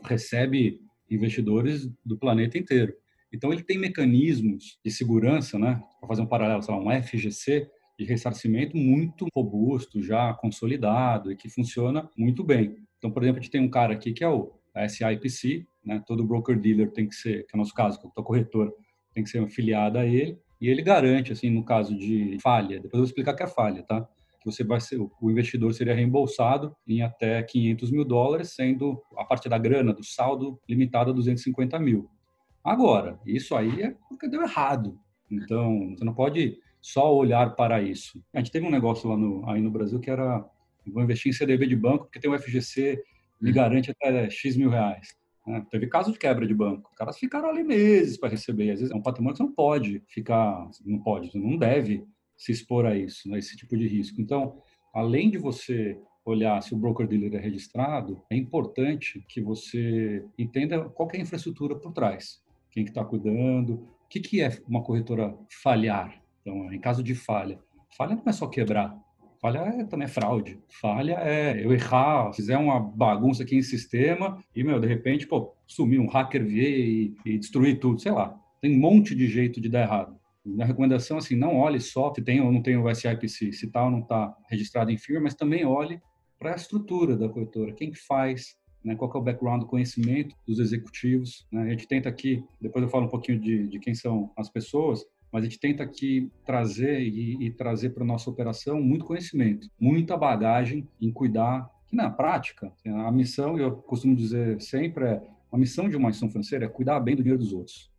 Recebe 0.03 0.81
investidores 1.09 1.89
do 2.03 2.17
planeta 2.17 2.57
inteiro. 2.57 2.93
Então, 3.33 3.51
ele 3.51 3.63
tem 3.63 3.77
mecanismos 3.77 4.77
de 4.83 4.91
segurança, 4.91 5.59
né? 5.59 5.81
Para 5.99 6.07
fazer 6.07 6.21
um 6.21 6.27
paralelo, 6.27 6.61
sei 6.61 6.73
lá, 6.73 6.79
um 6.79 7.01
FGC, 7.03 7.69
de 7.97 8.05
ressarcimento 8.05 8.75
muito 8.75 9.27
robusto, 9.33 10.01
já 10.01 10.33
consolidado 10.33 11.31
e 11.31 11.35
que 11.35 11.49
funciona 11.49 12.09
muito 12.17 12.43
bem. 12.43 12.75
Então, 12.97 13.09
por 13.11 13.23
exemplo, 13.23 13.39
a 13.39 13.41
gente 13.41 13.51
tem 13.51 13.61
um 13.61 13.69
cara 13.69 13.93
aqui 13.93 14.13
que 14.13 14.23
é 14.23 14.29
o 14.29 14.53
SIPC, 14.87 15.65
né? 15.83 16.03
Todo 16.05 16.25
broker 16.25 16.59
dealer 16.59 16.91
tem 16.91 17.07
que 17.07 17.15
ser, 17.15 17.45
que 17.45 17.55
é 17.55 17.57
o 17.57 17.59
nosso 17.59 17.73
caso, 17.73 17.99
que 17.99 18.05
é 18.05 18.09
o 18.09 18.23
corretor, 18.23 18.73
tem 19.13 19.23
que 19.23 19.29
ser 19.29 19.41
afiliado 19.41 19.97
a 19.97 20.05
ele 20.05 20.37
e 20.59 20.69
ele 20.69 20.81
garante, 20.81 21.31
assim, 21.31 21.49
no 21.49 21.63
caso 21.63 21.97
de 21.97 22.37
falha, 22.41 22.79
depois 22.79 22.93
eu 22.93 22.99
vou 22.99 23.05
explicar 23.05 23.33
que 23.33 23.43
é 23.43 23.47
falha, 23.47 23.83
tá? 23.83 24.01
Que 24.41 24.45
você 24.45 24.63
vai 24.63 24.79
ser, 24.79 24.99
o 24.99 25.31
investidor 25.31 25.73
seria 25.73 25.93
reembolsado 25.93 26.75
em 26.87 27.01
até 27.01 27.41
500 27.43 27.91
mil 27.91 28.05
dólares, 28.05 28.55
sendo 28.55 29.01
a 29.17 29.25
parte 29.25 29.49
da 29.49 29.57
grana, 29.57 29.93
do 29.93 30.03
saldo, 30.03 30.59
limitado 30.67 31.11
a 31.11 31.13
250 31.13 31.79
mil. 31.79 32.09
Agora, 32.65 33.19
isso 33.23 33.55
aí 33.55 33.83
é 33.83 33.95
porque 34.09 34.27
deu 34.27 34.41
errado. 34.41 34.99
Então, 35.29 35.95
você 35.95 36.03
não 36.03 36.15
pode 36.15 36.57
só 36.81 37.15
olhar 37.15 37.55
para 37.55 37.79
isso. 37.79 38.19
A 38.33 38.39
gente 38.39 38.51
teve 38.51 38.65
um 38.65 38.71
negócio 38.71 39.07
lá 39.07 39.15
no, 39.15 39.47
aí 39.47 39.61
no 39.61 39.69
Brasil 39.69 39.99
que 39.99 40.09
era 40.09 40.43
vou 40.87 41.03
investir 41.03 41.29
em 41.29 41.33
CDB 41.33 41.67
de 41.67 41.75
banco 41.75 42.05
porque 42.05 42.19
tem 42.19 42.29
o 42.29 42.37
FGC 42.37 43.01
me 43.39 43.51
garante 43.51 43.91
até 43.91 44.29
X 44.31 44.57
mil 44.57 44.71
reais. 44.71 45.15
Né? 45.45 45.63
Teve 45.69 45.85
caso 45.85 46.11
de 46.11 46.17
quebra 46.17 46.47
de 46.47 46.55
banco. 46.55 46.89
Os 46.89 46.97
caras 46.97 47.19
ficaram 47.19 47.49
ali 47.49 47.63
meses 47.63 48.17
para 48.17 48.29
receber. 48.29 48.71
Às 48.71 48.79
vezes 48.79 48.93
é 48.93 48.97
um 48.97 49.01
patrimônio 49.01 49.33
que 49.33 49.37
você 49.37 49.43
não 49.43 49.53
pode 49.53 50.03
ficar, 50.07 50.67
não 50.83 50.99
pode, 50.99 51.31
você 51.31 51.37
não 51.37 51.57
deve 51.57 52.03
se 52.35 52.51
expor 52.51 52.87
a 52.87 52.97
isso, 52.97 53.31
a 53.33 53.37
esse 53.37 53.55
tipo 53.55 53.77
de 53.77 53.87
risco. 53.87 54.19
Então, 54.19 54.59
além 54.93 55.29
de 55.29 55.37
você 55.37 55.99
olhar 56.25 56.61
se 56.61 56.73
o 56.73 56.77
broker 56.77 57.07
dealer 57.07 57.35
é 57.35 57.39
registrado, 57.39 58.23
é 58.29 58.35
importante 58.35 59.23
que 59.27 59.39
você 59.39 60.25
entenda 60.37 60.89
qual 60.89 61.07
é 61.13 61.17
a 61.17 61.21
infraestrutura 61.21 61.75
por 61.75 61.93
trás 61.93 62.43
quem 62.75 62.83
que 62.83 62.91
está 62.91 63.05
cuidando, 63.05 63.75
o 63.75 64.07
que, 64.09 64.19
que 64.19 64.41
é 64.41 64.49
uma 64.67 64.83
corretora 64.83 65.33
falhar. 65.63 66.21
Então, 66.41 66.71
em 66.73 66.79
caso 66.79 67.01
de 67.01 67.15
falha, 67.15 67.57
falha 67.97 68.15
não 68.15 68.23
é 68.27 68.33
só 68.33 68.47
quebrar, 68.47 68.95
falha 69.41 69.59
é, 69.59 69.83
também 69.85 70.05
é 70.05 70.09
fraude. 70.09 70.59
Falha 70.81 71.13
é 71.21 71.65
eu 71.65 71.71
errar, 71.71 72.33
fizer 72.33 72.57
uma 72.57 72.79
bagunça 72.79 73.43
aqui 73.43 73.55
em 73.55 73.61
sistema 73.61 74.43
e, 74.53 74.61
meu, 74.61 74.77
de 74.77 74.87
repente, 74.87 75.25
pô, 75.25 75.55
sumir, 75.65 75.99
um 75.99 76.07
hacker 76.07 76.45
vir 76.45 76.77
e, 76.77 77.15
e 77.25 77.37
destruir 77.37 77.79
tudo, 77.79 77.99
sei 77.99 78.11
lá. 78.11 78.37
Tem 78.61 78.75
um 78.75 78.79
monte 78.79 79.15
de 79.15 79.25
jeito 79.27 79.61
de 79.61 79.69
dar 79.69 79.83
errado. 79.83 80.19
Minha 80.45 80.65
recomendação, 80.65 81.17
assim, 81.17 81.35
não 81.35 81.55
olhe 81.55 81.79
só 81.79 82.13
se 82.13 82.21
tem 82.21 82.41
ou 82.41 82.51
não 82.51 82.61
tem 82.61 82.77
o 82.77 82.93
SIPC, 82.93 83.53
se 83.53 83.71
tal 83.71 83.83
tá 83.83 83.85
ou 83.85 83.91
não 83.91 83.99
está 83.99 84.35
registrado 84.49 84.91
em 84.91 84.97
firma, 84.97 85.23
mas 85.23 85.33
também 85.33 85.65
olhe 85.65 85.99
para 86.37 86.51
a 86.51 86.55
estrutura 86.55 87.15
da 87.15 87.29
corretora, 87.29 87.73
quem 87.73 87.89
que 87.89 87.97
faz, 87.97 88.55
né, 88.85 88.95
qual 88.95 89.11
é 89.13 89.17
o 89.17 89.21
background, 89.21 89.63
o 89.63 89.67
conhecimento 89.67 90.35
dos 90.47 90.59
executivos. 90.59 91.45
Né? 91.51 91.63
A 91.63 91.69
gente 91.69 91.87
tenta 91.87 92.07
aqui, 92.07 92.43
depois 92.61 92.83
eu 92.83 92.89
falo 92.89 93.05
um 93.05 93.09
pouquinho 93.09 93.39
de, 93.39 93.67
de 93.67 93.79
quem 93.79 93.95
são 93.95 94.31
as 94.37 94.47
pessoas, 94.47 95.03
mas 95.31 95.43
a 95.43 95.45
gente 95.45 95.59
tenta 95.59 95.83
aqui 95.83 96.31
trazer 96.45 97.01
e, 97.01 97.43
e 97.43 97.51
trazer 97.51 97.89
para 97.89 98.03
a 98.03 98.07
nossa 98.07 98.29
operação 98.29 98.79
muito 98.79 99.03
conhecimento, 99.03 99.67
muita 99.79 100.15
bagagem 100.15 100.87
em 101.01 101.11
cuidar, 101.11 101.69
que 101.87 101.95
na 101.95 102.09
prática, 102.09 102.71
a 102.85 103.11
missão, 103.11 103.57
eu 103.57 103.75
costumo 103.75 104.15
dizer 104.15 104.61
sempre, 104.61 105.05
é 105.05 105.21
A 105.51 105.57
missão 105.57 105.89
de 105.89 105.97
uma 105.97 106.09
instituição 106.09 106.31
financeira 106.31 106.65
é 106.65 106.69
cuidar 106.69 106.99
bem 106.99 107.15
do 107.15 107.23
dinheiro 107.23 107.43
dos 107.43 107.53
outros. 107.53 107.91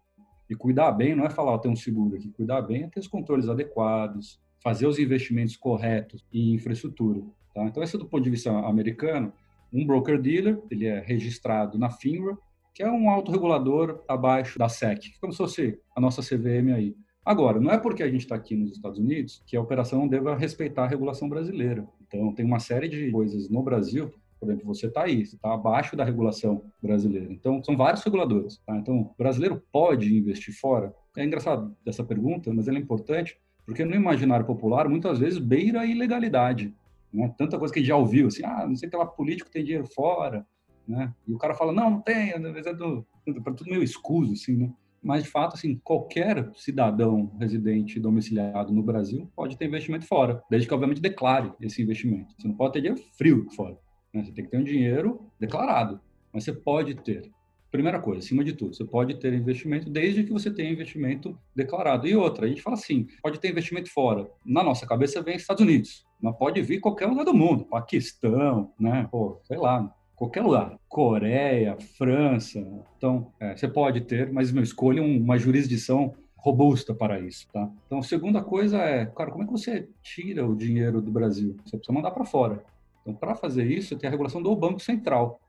E 0.49 0.55
cuidar 0.55 0.93
bem 0.93 1.15
não 1.15 1.25
é 1.25 1.31
falar, 1.31 1.55
oh, 1.55 1.59
tem 1.59 1.71
um 1.71 1.77
seguro 1.77 2.17
aqui. 2.17 2.31
Cuidar 2.31 2.63
bem 2.63 2.85
é 2.85 2.89
ter 2.89 3.01
os 3.01 3.09
controles 3.09 3.49
adequados, 3.49 4.41
fazer 4.63 4.87
os 4.87 4.99
investimentos 4.99 5.57
corretos 5.57 6.25
em 6.33 6.55
infraestrutura. 6.55 7.23
Tá? 7.55 7.65
Então, 7.65 7.83
esse 7.83 7.97
é 7.97 7.99
do 7.99 8.07
ponto 8.07 8.23
de 8.23 8.31
vista 8.31 8.51
americano. 8.51 9.33
Um 9.73 9.87
broker-dealer, 9.87 10.61
ele 10.71 10.87
é 10.87 11.01
registrado 11.01 11.79
na 11.79 11.91
FINRA, 11.91 12.37
que 12.75 12.83
é 12.83 12.91
um 12.91 13.09
autorregulador 13.09 14.03
abaixo 14.07 14.59
da 14.59 14.69
SEC, 14.69 15.19
como 15.21 15.33
se 15.33 15.39
fosse 15.39 15.81
a 15.95 16.01
nossa 16.01 16.23
CVM 16.23 16.73
aí. 16.75 16.95
Agora, 17.25 17.59
não 17.59 17.73
é 17.73 17.79
porque 17.79 18.03
a 18.03 18.11
gente 18.11 18.21
está 18.21 18.37
aqui 18.37 18.55
nos 18.55 18.73
Estados 18.73 18.99
Unidos 18.99 19.43
que 19.47 19.57
a 19.57 19.61
operação 19.61 20.07
deva 20.07 20.37
respeitar 20.37 20.85
a 20.85 20.89
regulação 20.89 21.29
brasileira. 21.29 21.87
Então, 22.07 22.33
tem 22.33 22.45
uma 22.45 22.61
série 22.61 22.89
de 22.89 23.11
coisas 23.11 23.49
no 23.51 23.63
Brasil 23.63 24.13
por 24.39 24.51
exemplo, 24.51 24.67
você 24.67 24.87
está 24.87 25.05
aí, 25.05 25.25
você 25.25 25.37
está 25.37 25.55
abaixo 25.55 25.97
da 25.97 26.05
regulação 26.05 26.63
brasileira. 26.83 27.33
Então, 27.33 27.63
são 27.65 27.77
vários 27.77 28.03
reguladores. 28.03 28.59
Tá? 28.67 28.77
Então, 28.77 29.01
o 29.01 29.15
brasileiro 29.17 29.63
pode 29.73 30.15
investir 30.15 30.55
fora? 30.55 30.95
É 31.17 31.25
engraçado 31.25 31.75
essa 31.87 32.05
pergunta, 32.05 32.53
mas 32.53 32.69
ela 32.69 32.77
é 32.77 32.81
importante, 32.81 33.39
porque 33.65 33.85
no 33.85 33.95
imaginário 33.95 34.47
popular, 34.47 34.89
muitas 34.89 35.19
vezes, 35.19 35.39
beira 35.39 35.81
a 35.81 35.87
ilegalidade. 35.87 36.75
Né? 37.13 37.33
Tanta 37.37 37.59
coisa 37.59 37.73
que 37.73 37.81
a 37.81 37.83
gente 37.83 37.89
já 37.89 37.97
ouviu, 37.97 38.29
assim, 38.29 38.45
ah, 38.45 38.67
não 38.67 38.77
sei 38.77 38.89
que 38.89 38.97
lá 38.97 39.07
político 39.07 39.51
tem 39.51 39.65
dinheiro 39.65 39.87
fora, 39.87 40.47
né? 40.87 41.13
E 41.27 41.33
o 41.33 41.39
cara 41.39 41.55
fala, 41.55 41.73
não, 41.73 41.91
não 41.91 42.01
tem, 42.01 42.31
é 42.31 42.39
do, 42.75 43.07
para 43.43 43.55
tudo 43.55 43.71
meio 43.71 43.83
escuso, 43.83 44.33
assim, 44.33 44.57
né? 44.57 44.73
Mas, 45.03 45.23
de 45.23 45.31
fato, 45.31 45.55
assim, 45.55 45.81
qualquer 45.85 46.51
cidadão 46.55 47.33
residente 47.39 48.01
domiciliado 48.01 48.73
no 48.73 48.83
Brasil 48.83 49.31
pode 49.37 49.57
ter 49.57 49.67
investimento 49.67 50.05
fora, 50.07 50.43
desde 50.51 50.67
que, 50.67 50.75
obviamente, 50.75 51.01
declare 51.01 51.53
esse 51.61 51.81
investimento. 51.81 52.35
Você 52.37 52.49
não 52.49 52.57
pode 52.57 52.73
ter 52.73 52.81
dinheiro 52.81 53.03
frio 53.17 53.47
fora. 53.55 53.79
Né? 54.13 54.25
Você 54.25 54.33
tem 54.33 54.45
que 54.45 54.51
ter 54.51 54.59
um 54.59 54.65
dinheiro 54.65 55.31
declarado, 55.39 56.01
mas 56.33 56.43
você 56.43 56.53
pode 56.53 56.95
ter. 56.97 57.31
Primeira 57.71 58.01
coisa, 58.01 58.21
acima 58.21 58.45
de 58.45 58.53
tudo, 58.53 58.75
você 58.75 58.85
pode 58.85 59.15
ter 59.17 59.33
investimento 59.35 59.91
desde 59.91 60.25
que 60.25 60.33
você 60.33 60.51
tenha 60.51 60.71
investimento 60.71 61.39
declarado. 61.55 62.07
E 62.07 62.17
outra, 62.17 62.47
a 62.47 62.49
gente 62.49 62.63
fala 62.63 62.75
assim, 62.75 63.07
pode 63.23 63.41
ter 63.41 63.51
investimento 63.51 63.91
fora. 63.93 64.29
Na 64.45 64.63
nossa 64.63 64.87
cabeça 64.87 65.23
vem 65.23 65.37
Estados 65.37 65.63
Unidos, 65.63 66.07
mas 66.21 66.37
pode 66.37 66.61
vir 66.63 66.81
qualquer 66.81 67.07
lugar 67.07 67.25
do 67.25 67.35
mundo, 67.35 67.65
Paquistão, 67.65 68.73
né? 68.79 69.09
Pô, 69.11 69.41
sei 69.45 69.57
lá, 69.57 69.93
qualquer 70.15 70.43
lugar. 70.43 70.79
Coreia, 70.89 71.77
França. 71.99 72.67
Então, 72.97 73.33
é, 73.39 73.57
você 73.57 73.69
pode 73.69 74.01
ter, 74.03 74.33
mas 74.33 74.51
meu, 74.51 74.63
escolha 74.63 75.03
uma 75.03 75.37
jurisdição 75.39 76.15
robusta 76.37 76.95
para 76.95 77.19
isso, 77.19 77.49
tá? 77.53 77.69
Então, 77.87 77.99
a 77.99 78.03
segunda 78.03 78.43
coisa 78.43 78.79
é, 78.79 79.07
cara, 79.07 79.31
como 79.31 79.43
é 79.43 79.47
que 79.47 79.53
você 79.53 79.89
tira 80.03 80.47
o 80.47 80.55
dinheiro 80.55 81.03
do 81.03 81.11
Brasil? 81.11 81.57
Você 81.65 81.77
precisa 81.77 81.93
mandar 81.93 82.13
para 82.13 82.25
fora. 82.25 82.65
Então, 83.03 83.15
para 83.15 83.35
fazer 83.35 83.71
isso, 83.71 83.97
tem 83.97 84.09
a 84.09 84.11
regulação 84.11 84.43
do 84.43 84.55
Banco 84.55 84.81
Central, 84.81 85.41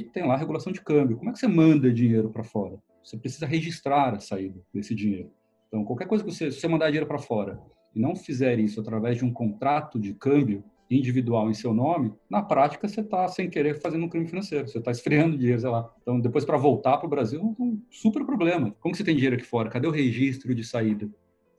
que 0.00 0.04
tem 0.04 0.26
lá 0.26 0.36
regulação 0.36 0.72
de 0.72 0.80
câmbio. 0.80 1.18
Como 1.18 1.28
é 1.28 1.32
que 1.34 1.38
você 1.38 1.46
manda 1.46 1.92
dinheiro 1.92 2.30
para 2.30 2.42
fora? 2.42 2.78
Você 3.04 3.18
precisa 3.18 3.44
registrar 3.44 4.14
a 4.14 4.20
saída 4.20 4.58
desse 4.72 4.94
dinheiro. 4.94 5.30
Então, 5.68 5.84
qualquer 5.84 6.08
coisa 6.08 6.24
que 6.24 6.32
você, 6.32 6.50
se 6.50 6.60
você 6.60 6.68
mandar 6.68 6.86
dinheiro 6.86 7.06
para 7.06 7.18
fora 7.18 7.60
e 7.94 8.00
não 8.00 8.16
fizer 8.16 8.58
isso 8.58 8.80
através 8.80 9.18
de 9.18 9.24
um 9.24 9.30
contrato 9.30 10.00
de 10.00 10.14
câmbio 10.14 10.64
individual 10.90 11.50
em 11.50 11.54
seu 11.54 11.74
nome, 11.74 12.12
na 12.28 12.42
prática 12.42 12.88
você 12.88 13.02
está 13.02 13.28
sem 13.28 13.50
querer 13.50 13.80
fazendo 13.80 14.06
um 14.06 14.08
crime 14.08 14.26
financeiro, 14.26 14.66
você 14.66 14.78
está 14.78 14.90
esfriando 14.90 15.36
dinheiro, 15.36 15.60
sei 15.60 15.68
lá. 15.68 15.92
Então, 16.00 16.18
depois 16.18 16.46
para 16.46 16.56
voltar 16.56 16.96
para 16.96 17.06
o 17.06 17.10
Brasil, 17.10 17.40
é 17.40 17.62
um 17.62 17.78
super 17.90 18.24
problema. 18.24 18.74
Como 18.80 18.94
você 18.94 19.04
tem 19.04 19.14
dinheiro 19.14 19.36
aqui 19.36 19.44
fora? 19.44 19.68
Cadê 19.68 19.86
o 19.86 19.90
registro 19.90 20.54
de 20.54 20.64
saída? 20.64 21.06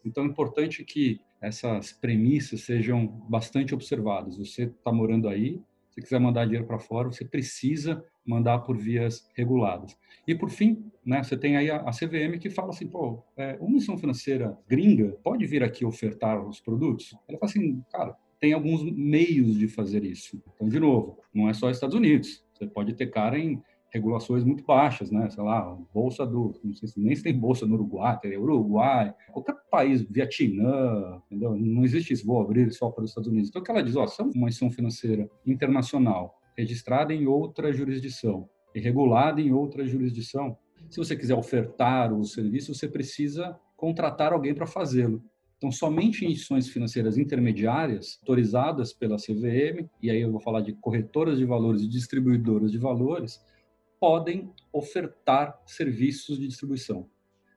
Então, 0.04 0.24
é 0.24 0.28
importante 0.28 0.84
que 0.84 1.22
essas 1.40 1.92
premissas 1.92 2.62
sejam 2.62 3.06
bastante 3.30 3.76
observadas. 3.76 4.38
Você 4.40 4.64
está 4.64 4.92
morando 4.92 5.30
aí, 5.30 5.62
se 5.94 6.02
quiser 6.02 6.20
mandar 6.20 6.46
dinheiro 6.46 6.66
para 6.66 6.80
fora, 6.80 7.12
você 7.12 7.24
precisa 7.24 8.04
mandar 8.26 8.60
por 8.60 8.76
vias 8.76 9.30
reguladas. 9.36 9.96
E 10.28 10.34
por 10.34 10.50
fim, 10.50 10.92
né, 11.06 11.22
você 11.22 11.38
tem 11.38 11.56
aí 11.56 11.70
a, 11.70 11.92
CVM 11.92 12.40
que 12.40 12.50
fala 12.50 12.70
assim, 12.70 12.88
pô, 12.88 13.24
é, 13.38 13.58
uma 13.60 13.70
missão 13.70 13.98
financeira 13.98 14.58
gringa 14.68 15.18
pode 15.24 15.46
vir 15.46 15.64
aqui 15.64 15.86
ofertar 15.86 16.44
os 16.44 16.60
produtos? 16.60 17.16
Ela 17.28 17.38
fala 17.38 17.52
assim, 17.52 17.84
cara, 17.92 18.16
tem 18.40 18.54
alguns 18.54 18.84
meios 18.84 19.58
de 19.58 19.68
fazer 19.68 20.04
isso. 20.04 20.42
Então, 20.56 20.68
de 20.68 20.80
novo, 20.80 21.20
não 21.34 21.48
é 21.48 21.54
só 21.54 21.70
Estados 21.70 21.96
Unidos. 21.96 22.44
Você 22.54 22.66
pode 22.66 22.94
ter 22.96 23.08
cara 23.08 23.38
em 23.38 23.62
regulações 23.94 24.44
muito 24.44 24.64
baixas, 24.66 25.12
né? 25.12 25.30
Sei 25.30 25.44
lá, 25.44 25.78
bolsa 25.94 26.26
do, 26.26 26.56
não 26.64 26.74
sei 26.74 26.88
se 26.90 27.00
nem 27.00 27.16
se 27.16 27.22
tem 27.22 27.38
bolsa 27.38 27.66
no 27.66 27.76
Uruguai, 27.76 28.20
tem 28.20 28.36
Uruguai, 28.36 29.14
qualquer 29.32 29.56
país, 29.70 30.02
Vietnã, 30.02 31.22
entendeu? 31.28 31.56
Não 31.56 31.86
existe 31.86 32.12
isso, 32.12 32.26
vou 32.26 32.42
abrir 32.42 32.72
só 32.72 32.90
para 32.90 33.04
os 33.04 33.12
Estados 33.12 33.30
Unidos. 33.30 33.50
Então, 33.50 33.62
o 33.62 33.66
que 33.66 33.70
ela 33.70 33.84
diz, 33.84 33.96
ó, 33.96 34.08
se 34.08 34.20
é 34.20 34.26
uma 34.26 34.50
instituição 34.50 34.72
financeira 34.72 35.30
internacional 35.46 36.40
registrada 36.58 37.14
em 37.14 37.28
outra 37.28 37.72
jurisdição 37.72 38.50
e 38.74 38.80
regulada 38.80 39.40
em 39.40 39.52
outra 39.52 39.86
jurisdição, 39.86 40.58
se 40.90 40.98
você 40.98 41.16
quiser 41.16 41.36
ofertar 41.36 42.12
o 42.12 42.24
serviço, 42.24 42.74
você 42.74 42.88
precisa 42.88 43.56
contratar 43.78 44.34
alguém 44.34 44.56
para 44.56 44.66
fazê-lo. 44.66 45.24
Então, 45.58 45.72
somente 45.72 46.26
instituições 46.26 46.68
financeiras 46.68 47.18
intermediárias, 47.18 48.18
autorizadas 48.22 48.92
pela 48.92 49.18
CVM, 49.18 49.88
e 50.02 50.10
aí 50.10 50.20
eu 50.20 50.32
vou 50.32 50.42
falar 50.42 50.62
de 50.62 50.74
corretoras 50.74 51.38
de 51.38 51.46
valores 51.46 51.84
e 51.84 51.88
distribuidoras 51.88 52.72
de 52.72 52.78
valores, 52.78 53.40
podem 54.04 54.52
ofertar 54.74 55.58
serviços 55.66 56.38
de 56.38 56.46
distribuição. 56.46 57.08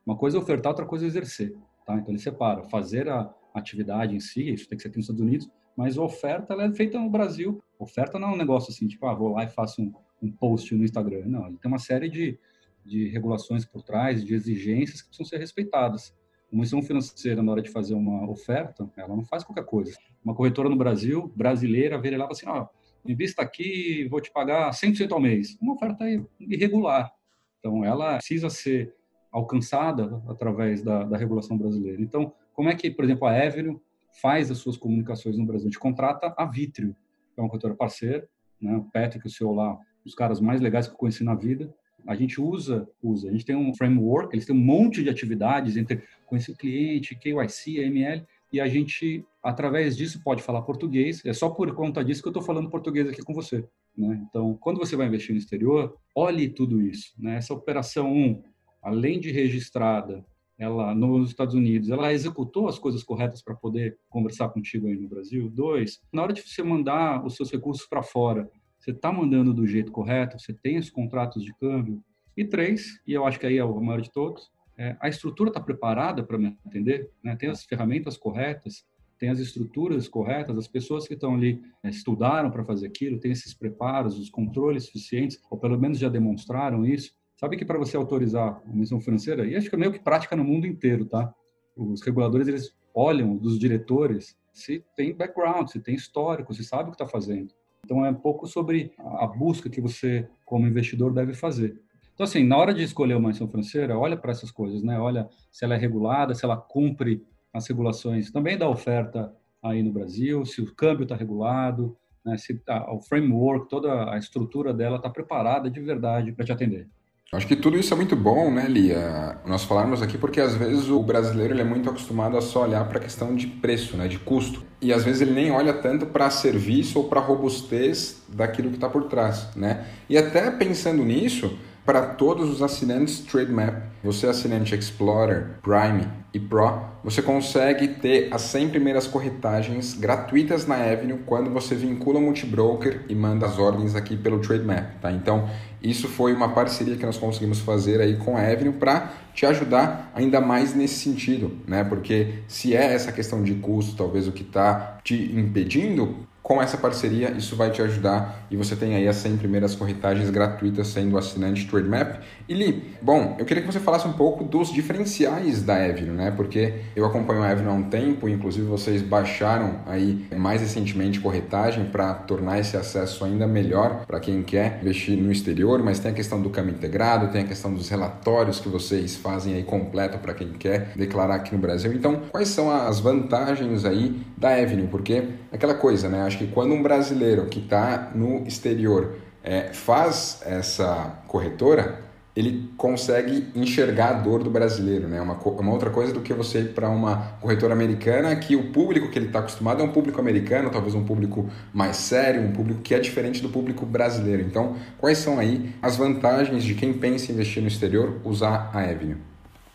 Uma 0.07 0.17
coisa 0.17 0.37
é 0.37 0.41
ofertar, 0.41 0.71
outra 0.71 0.87
coisa 0.87 1.05
é 1.05 1.09
exercer. 1.09 1.57
Tá? 1.85 1.97
Então 1.97 2.13
ele 2.13 2.21
separa 2.21 2.63
fazer 2.63 3.09
a 3.09 3.35
atividade 3.53 4.15
em 4.15 4.21
si, 4.21 4.53
isso 4.53 4.69
tem 4.69 4.77
que 4.77 4.83
ser 4.83 4.91
aqui 4.91 4.97
nos 4.97 5.07
Estados 5.07 5.23
Unidos, 5.23 5.51
mas 5.77 5.99
a 5.99 6.03
oferta 6.03 6.55
é 6.55 6.73
feita 6.73 7.01
no 7.01 7.11
Brasil. 7.11 7.61
Oferta 7.81 8.17
não 8.17 8.29
é 8.29 8.33
um 8.35 8.37
negócio 8.37 8.71
assim, 8.71 8.87
tipo, 8.87 9.05
ah, 9.07 9.13
vou 9.13 9.33
lá 9.33 9.43
e 9.43 9.49
faço 9.49 9.83
um, 9.83 9.93
um 10.23 10.31
post 10.31 10.73
no 10.73 10.85
Instagram. 10.85 11.25
Não, 11.27 11.49
ele 11.49 11.57
tem 11.57 11.69
uma 11.69 11.81
série 11.81 12.09
de, 12.09 12.39
de 12.85 13.09
regulações 13.09 13.65
por 13.65 13.83
trás, 13.83 14.25
de 14.25 14.33
exigências 14.33 15.03
que 15.03 15.09
precisam 15.09 15.27
ser 15.27 15.39
respeitadas. 15.39 16.15
Uma 16.53 16.63
instituição 16.63 16.87
financeira, 16.87 17.43
na 17.43 17.51
hora 17.51 17.61
de 17.61 17.71
fazer 17.71 17.95
uma 17.95 18.31
oferta, 18.31 18.89
ela 18.97 19.17
não 19.17 19.25
faz 19.25 19.43
qualquer 19.43 19.65
coisa. 19.65 19.97
Uma 20.25 20.33
corretora 20.33 20.69
no 20.69 20.77
Brasil, 20.77 21.27
brasileira, 21.35 22.01
vira 22.01 22.17
lá 22.17 22.27
e 22.27 22.29
fala 22.29 22.33
assim, 22.33 22.49
ó, 22.49 22.69
invista 23.13 23.43
aqui, 23.43 24.07
vou 24.11 24.21
te 24.21 24.33
pagar 24.33 24.71
100% 24.71 25.13
ao 25.13 25.21
mês. 25.21 25.57
Uma 25.61 25.75
oferta 25.75 26.05
irregular. 26.41 27.13
Então, 27.59 27.85
ela 27.85 28.17
precisa 28.17 28.49
ser 28.49 28.95
alcançada 29.33 30.23
através 30.29 30.83
da, 30.83 31.05
da 31.05 31.17
regulação 31.17 31.59
brasileira. 31.59 32.01
Então, 32.01 32.33
como 32.53 32.69
é 32.69 32.75
que, 32.75 32.91
por 32.91 33.05
exemplo, 33.05 33.27
a 33.27 33.33
Avenue 33.33 33.81
faz 34.23 34.51
as 34.51 34.59
suas 34.59 34.77
comunicações 34.77 35.37
no 35.37 35.45
Brasil? 35.45 35.67
A 35.67 35.71
gente 35.71 35.79
contrata 35.79 36.35
a 36.37 36.45
Vitrio, 36.47 36.97
que 37.35 37.41
é 37.41 37.43
uma 37.43 37.49
corretora 37.49 37.75
parceira, 37.75 38.27
né? 38.61 38.77
o 38.77 38.85
Patrick, 38.85 39.27
o 39.27 39.31
seu 39.31 39.53
lá, 39.53 39.79
os 40.05 40.15
caras 40.15 40.41
mais 40.41 40.61
legais 40.61 40.87
que 40.87 40.95
eu 40.95 40.99
conheci 40.99 41.23
na 41.23 41.35
vida. 41.35 41.73
A 42.07 42.15
gente 42.15 42.41
usa, 42.41 42.89
usa. 43.03 43.29
A 43.29 43.33
gente 43.33 43.45
tem 43.45 43.57
um 43.57 43.75
framework, 43.75 44.35
eles 44.35 44.47
têm 44.47 44.55
um 44.55 44.65
monte 44.65 45.03
de 45.03 45.11
atividades 45.11 45.77
entre 45.77 46.03
conhecer 46.25 46.53
o 46.53 46.57
cliente, 46.57 47.17
KYC, 47.17 47.85
AML, 47.85 48.27
e 48.53 48.61
a 48.61 48.69
gente, 48.69 49.25
através 49.43 49.97
disso, 49.97 50.23
pode 50.23 50.43
falar 50.43 50.63
português. 50.63 51.25
É 51.25 51.33
só 51.33 51.49
por 51.51 51.75
conta 51.75 52.05
disso 52.05 52.23
que 52.23 52.29
eu 52.29 52.31
estou 52.31 52.43
falando 52.43 52.71
português 52.71 53.09
aqui 53.09 53.23
com 53.23 53.35
você. 53.35 53.65
Né? 53.97 54.25
Então, 54.29 54.57
quando 54.61 54.79
você 54.79 54.97
vai 54.97 55.07
investir 55.07 55.33
no 55.33 55.39
exterior, 55.39 55.97
olhe 56.15 56.49
tudo 56.49 56.81
isso. 56.81 57.13
Né? 57.19 57.37
Essa 57.37 57.55
operação 57.55 58.13
1, 58.13 58.43
além 58.83 59.19
de 59.19 59.31
registrada, 59.31 60.25
ela 60.59 60.95
nos 60.95 61.31
Estados 61.31 61.55
Unidos, 61.55 61.91
ela 61.91 62.13
executou 62.13 62.69
as 62.69 62.79
coisas 62.79 63.03
corretas 63.03 63.43
para 63.43 63.55
poder 63.55 63.99
conversar 64.09 64.49
contigo 64.49 64.87
aí 64.87 64.97
no 64.97 65.09
Brasil. 65.09 65.51
Dois, 65.51 66.01
na 66.13 66.23
hora 66.23 66.33
de 66.33 66.43
você 66.43 66.63
mandar 66.63 67.25
os 67.25 67.37
seus 67.37 67.51
recursos 67.51 67.87
para 67.87 68.03
fora, 68.03 68.51
você 68.79 68.91
está 68.91 69.13
mandando 69.13 69.53
do 69.53 69.67
jeito 69.67 69.93
correto, 69.93 70.39
você 70.39 70.55
tem 70.55 70.79
os 70.79 70.89
contratos 70.89 71.45
de 71.45 71.53
câmbio. 71.55 72.03
E 72.37 72.45
três, 72.45 73.01
e 73.07 73.13
eu 73.13 73.27
acho 73.27 73.41
que 73.41 73.47
aí 73.47 73.59
é 73.59 73.65
o 73.65 73.81
maior 73.81 74.01
de 74.01 74.11
todos, 74.11 74.51
é, 74.79 74.97
a 75.01 75.09
estrutura 75.09 75.51
está 75.51 75.61
preparada 75.61 76.23
para 76.23 76.39
me 76.39 76.57
atender, 76.65 77.11
né? 77.23 77.35
tem 77.37 77.49
as 77.49 77.65
ferramentas 77.65 78.17
corretas, 78.17 78.85
tem 79.19 79.31
as 79.31 79.39
estruturas 79.39 80.09
corretas, 80.09 80.57
as 80.59 80.69
pessoas 80.69 81.09
que 81.09 81.15
estão 81.15 81.35
ali 81.35 81.63
é, 81.83 81.89
estudaram 81.89 82.51
para 82.51 82.65
fazer 82.65 82.87
aquilo, 82.87 83.19
têm 83.19 83.33
esses 83.33 83.55
preparos, 83.55 84.19
os 84.19 84.29
controles 84.29 84.85
suficientes, 84.85 85.41
ou 85.51 85.59
pelo 85.59 85.79
menos 85.79 85.99
já 85.99 86.09
demonstraram 86.09 86.85
isso. 86.85 87.13
Sabe 87.37 87.57
que 87.57 87.65
para 87.65 87.79
você 87.79 87.97
autorizar 87.97 88.63
uma 88.65 88.77
missão 88.77 89.01
financeira, 89.01 89.47
e 89.47 89.57
acho 89.57 89.69
que 89.69 89.75
é 89.75 89.79
meio 89.79 89.93
que 89.93 89.99
prática 89.99 90.37
no 90.37 90.45
mundo 90.45 90.67
inteiro, 90.67 91.07
tá? 91.07 91.33
Os 91.77 92.03
reguladores, 92.03 92.49
eles 92.49 92.75
olham 92.95 93.37
dos 93.37 93.59
diretores 93.59 94.37
se 94.53 94.83
tem 94.97 95.15
background, 95.15 95.69
se 95.69 95.81
tem 95.81 95.95
histórico, 95.95 96.55
se 96.55 96.65
sabe 96.65 96.85
o 96.85 96.93
que 96.93 96.95
está 96.95 97.07
fazendo. 97.07 97.53
Então, 97.85 98.05
é 98.05 98.11
um 98.11 98.15
pouco 98.15 98.47
sobre 98.47 98.91
a 98.99 99.27
busca 99.27 99.69
que 99.69 99.81
você, 99.81 100.27
como 100.45 100.67
investidor, 100.67 101.13
deve 101.13 101.35
fazer. 101.35 101.81
Então, 102.17 102.25
assim, 102.25 102.43
na 102.43 102.57
hora 102.57 102.73
de 102.73 102.83
escolher 102.83 103.15
uma 103.15 103.29
instituição 103.29 103.53
financeira, 103.53 103.99
olha 103.99 104.17
para 104.17 104.31
essas 104.31 104.51
coisas, 104.51 104.83
né? 104.83 104.99
Olha 104.99 105.29
se 105.53 105.67
ela 105.67 105.75
é 105.75 105.79
regulada, 105.79 106.35
se 106.35 106.47
ela 106.47 106.57
cumpre 106.57 107.23
as 107.53 107.67
regulações 107.67 108.31
também 108.31 108.57
da 108.57 108.67
oferta 108.67 109.31
aí 109.63 109.83
no 109.83 109.93
Brasil, 109.93 110.47
se 110.47 110.63
o 110.63 110.75
câmbio 110.75 111.03
está 111.03 111.15
regulado, 111.15 111.95
né? 112.25 112.39
se 112.39 112.55
tá, 112.55 112.91
o 112.91 113.03
framework, 113.03 113.69
toda 113.69 114.11
a 114.11 114.17
estrutura 114.17 114.73
dela 114.73 114.97
está 114.97 115.11
preparada 115.11 115.71
de 115.71 115.79
verdade 115.79 116.33
para 116.33 116.47
te 116.47 116.53
atender. 116.53 116.89
Acho 117.33 117.47
que 117.47 117.57
tudo 117.57 117.77
isso 117.77 117.93
é 117.93 117.97
muito 117.97 118.17
bom, 118.17 118.51
né, 118.51 118.67
Lia? 118.67 119.39
Nós 119.45 119.65
falarmos 119.65 120.01
aqui 120.01 120.17
porque 120.17 120.41
às 120.41 120.55
vezes 120.55 120.89
o 120.89 121.03
brasileiro 121.03 121.53
ele 121.53 121.61
é 121.61 121.65
muito 121.65 121.91
acostumado 121.91 122.39
a 122.39 122.41
só 122.41 122.63
olhar 122.63 122.89
para 122.89 122.99
a 122.99 123.03
questão 123.03 123.35
de 123.35 123.47
preço, 123.47 123.97
né, 123.97 124.09
de 124.09 124.19
custo. 124.19 124.63
E 124.81 124.91
às 124.91 125.05
vezes 125.05 125.21
ele 125.21 125.33
nem 125.33 125.51
olha 125.51 125.75
tanto 125.75 126.07
para 126.07 126.31
serviço 126.31 126.99
ou 126.99 127.09
para 127.09 127.21
robustez 127.21 128.23
daquilo 128.29 128.71
que 128.71 128.77
está 128.77 128.89
por 128.89 129.05
trás, 129.05 129.55
né? 129.57 129.87
E 130.09 130.17
até 130.17 130.51
pensando 130.53 131.05
nisso, 131.05 131.59
para 131.87 132.03
todos 132.03 132.51
os 132.51 132.61
assinantes 132.61 133.21
TradeMap. 133.21 133.81
Você 134.03 134.27
assinante 134.27 134.75
Explorer, 134.75 135.59
Prime 135.63 136.07
e 136.35 136.41
Pro, 136.41 136.81
você 137.03 137.23
consegue 137.23 137.89
ter 137.89 138.29
as 138.33 138.43
100 138.43 138.71
primeiras 138.71 139.07
corretagens 139.07 139.95
gratuitas 139.95 140.67
na 140.67 140.75
Avenue 140.75 141.21
quando 141.25 141.51
você 141.51 141.75
vincula 141.75 142.19
o 142.19 142.23
multibroker 142.23 143.05
e 143.09 143.15
manda 143.15 143.47
as 143.47 143.59
ordens 143.59 143.95
aqui 143.95 144.17
pelo 144.17 144.41
TradeMap, 144.41 145.01
tá? 145.01 145.13
Então, 145.13 145.49
isso 145.81 146.09
foi 146.09 146.33
uma 146.35 146.49
parceria 146.49 146.97
que 146.97 147.07
nós 147.07 147.17
conseguimos 147.17 147.61
fazer 147.61 148.01
aí 148.01 148.17
com 148.17 148.37
a 148.37 148.41
Avenue 148.41 148.73
para 148.73 149.13
te 149.33 149.47
ajudar 149.47 150.11
ainda 150.15 150.41
mais 150.41 150.75
nesse 150.75 150.97
sentido, 150.97 151.57
né? 151.67 151.85
Porque 151.85 152.41
se 152.49 152.75
é 152.75 152.93
essa 152.93 153.13
questão 153.13 153.43
de 153.43 153.55
custo, 153.55 153.97
talvez 153.97 154.27
o 154.27 154.33
que 154.33 154.43
está 154.43 154.99
te 155.05 155.15
impedindo, 155.15 156.27
com 156.47 156.63
essa 156.63 156.77
parceria, 156.77 157.33
isso 157.33 157.57
vai 157.57 157.73
te 157.73 157.83
ajudar 157.83 158.47
e 158.49 158.57
você 158.57 158.77
tem 158.77 158.95
aí 158.95 159.09
as 159.09 159.17
100 159.17 159.37
primeiras 159.37 159.75
corretagens 159.75 160.31
gratuitas 160.31 160.87
sendo 160.87 161.19
assinante 161.19 161.67
TradeMap. 161.67 162.21
E 162.49 162.55
Li, 162.55 162.95
bom, 163.03 163.35
eu 163.37 163.45
queria 163.45 163.65
que 163.65 163.73
você 163.73 163.81
falasse 163.81 164.07
um 164.07 164.13
pouco 164.13 164.45
dos 164.45 164.73
diferenciais 164.73 165.63
da 165.65 165.75
Avenue, 165.75 166.13
né? 166.13 166.31
Porque 166.31 166.75
eu 166.95 167.05
acompanho 167.05 167.43
a 167.43 167.49
Avenue 167.49 167.71
há 167.71 167.73
um 167.73 167.91
tempo, 167.91 168.29
inclusive 168.29 168.65
vocês 168.65 169.03
baixaram 169.03 169.81
aí 169.87 170.25
mais 170.37 170.61
recentemente 170.61 171.19
corretagem 171.19 171.87
para 171.87 172.15
tornar 172.15 172.61
esse 172.61 172.77
acesso 172.77 173.25
ainda 173.25 173.45
melhor 173.49 174.07
para 174.07 174.21
quem 174.21 174.41
quer 174.45 174.79
investir 174.81 175.19
no 175.19 175.33
exterior, 175.33 175.83
mas 175.83 175.99
tem 175.99 176.13
a 176.13 176.15
questão 176.15 176.41
do 176.41 176.49
câmbio 176.49 176.77
integrado, 176.77 177.33
tem 177.33 177.43
a 177.43 177.47
questão 177.47 177.75
dos 177.75 177.89
relatórios 177.89 178.61
que 178.61 178.69
vocês 178.69 179.17
fazem 179.17 179.55
aí 179.55 179.65
completo 179.65 180.19
para 180.19 180.33
quem 180.33 180.53
quer 180.53 180.93
declarar 180.95 181.35
aqui 181.35 181.53
no 181.53 181.61
Brasil. 181.61 181.93
Então, 181.93 182.23
quais 182.31 182.47
são 182.47 182.71
as 182.71 183.01
vantagens 183.01 183.85
aí 183.85 184.23
da 184.37 184.51
Avenue? 184.51 184.87
Porque 184.87 185.25
aquela 185.51 185.75
coisa, 185.75 186.09
né? 186.09 186.36
Acho 186.37 186.45
que 186.45 186.53
quando 186.53 186.75
um 186.75 186.83
brasileiro 186.83 187.47
que 187.47 187.61
está 187.61 188.13
no 188.15 188.47
exterior 188.47 189.17
é, 189.43 189.73
faz 189.73 190.43
essa 190.45 191.23
corretora, 191.27 192.05
ele 192.37 192.71
consegue 192.77 193.47
enxergar 193.55 194.11
a 194.11 194.13
dor 194.13 194.45
do 194.45 194.51
brasileiro, 194.51 195.09
né? 195.09 195.19
Uma, 195.19 195.33
uma 195.33 195.73
outra 195.73 195.89
coisa 195.89 196.13
do 196.13 196.21
que 196.21 196.35
você 196.35 196.61
ir 196.61 196.75
para 196.75 196.91
uma 196.91 197.39
corretora 197.41 197.73
americana, 197.73 198.37
que 198.37 198.55
o 198.55 198.71
público 198.71 199.11
que 199.11 199.19
ele 199.19 199.29
está 199.29 199.39
acostumado 199.39 199.81
é 199.81 199.85
um 199.85 199.91
público 199.91 200.21
americano, 200.21 200.71
talvez 200.71 200.95
um 200.95 201.07
público 201.07 201.49
mais 201.73 201.97
sério, 201.97 202.43
um 202.43 202.53
público 202.53 202.83
que 202.83 202.95
é 202.95 202.99
diferente 202.99 203.41
do 203.41 203.49
público 203.49 203.87
brasileiro. 203.87 204.43
Então, 204.43 204.77
quais 204.99 205.17
são 205.17 205.39
aí 205.39 205.73
as 205.81 205.97
vantagens 205.97 206.63
de 206.63 206.75
quem 206.75 206.93
pensa 206.93 207.33
em 207.33 207.35
investir 207.35 207.63
no 207.63 207.69
exterior 207.69 208.21
usar 208.25 208.71
a 208.75 208.81
Avenue? 208.81 209.17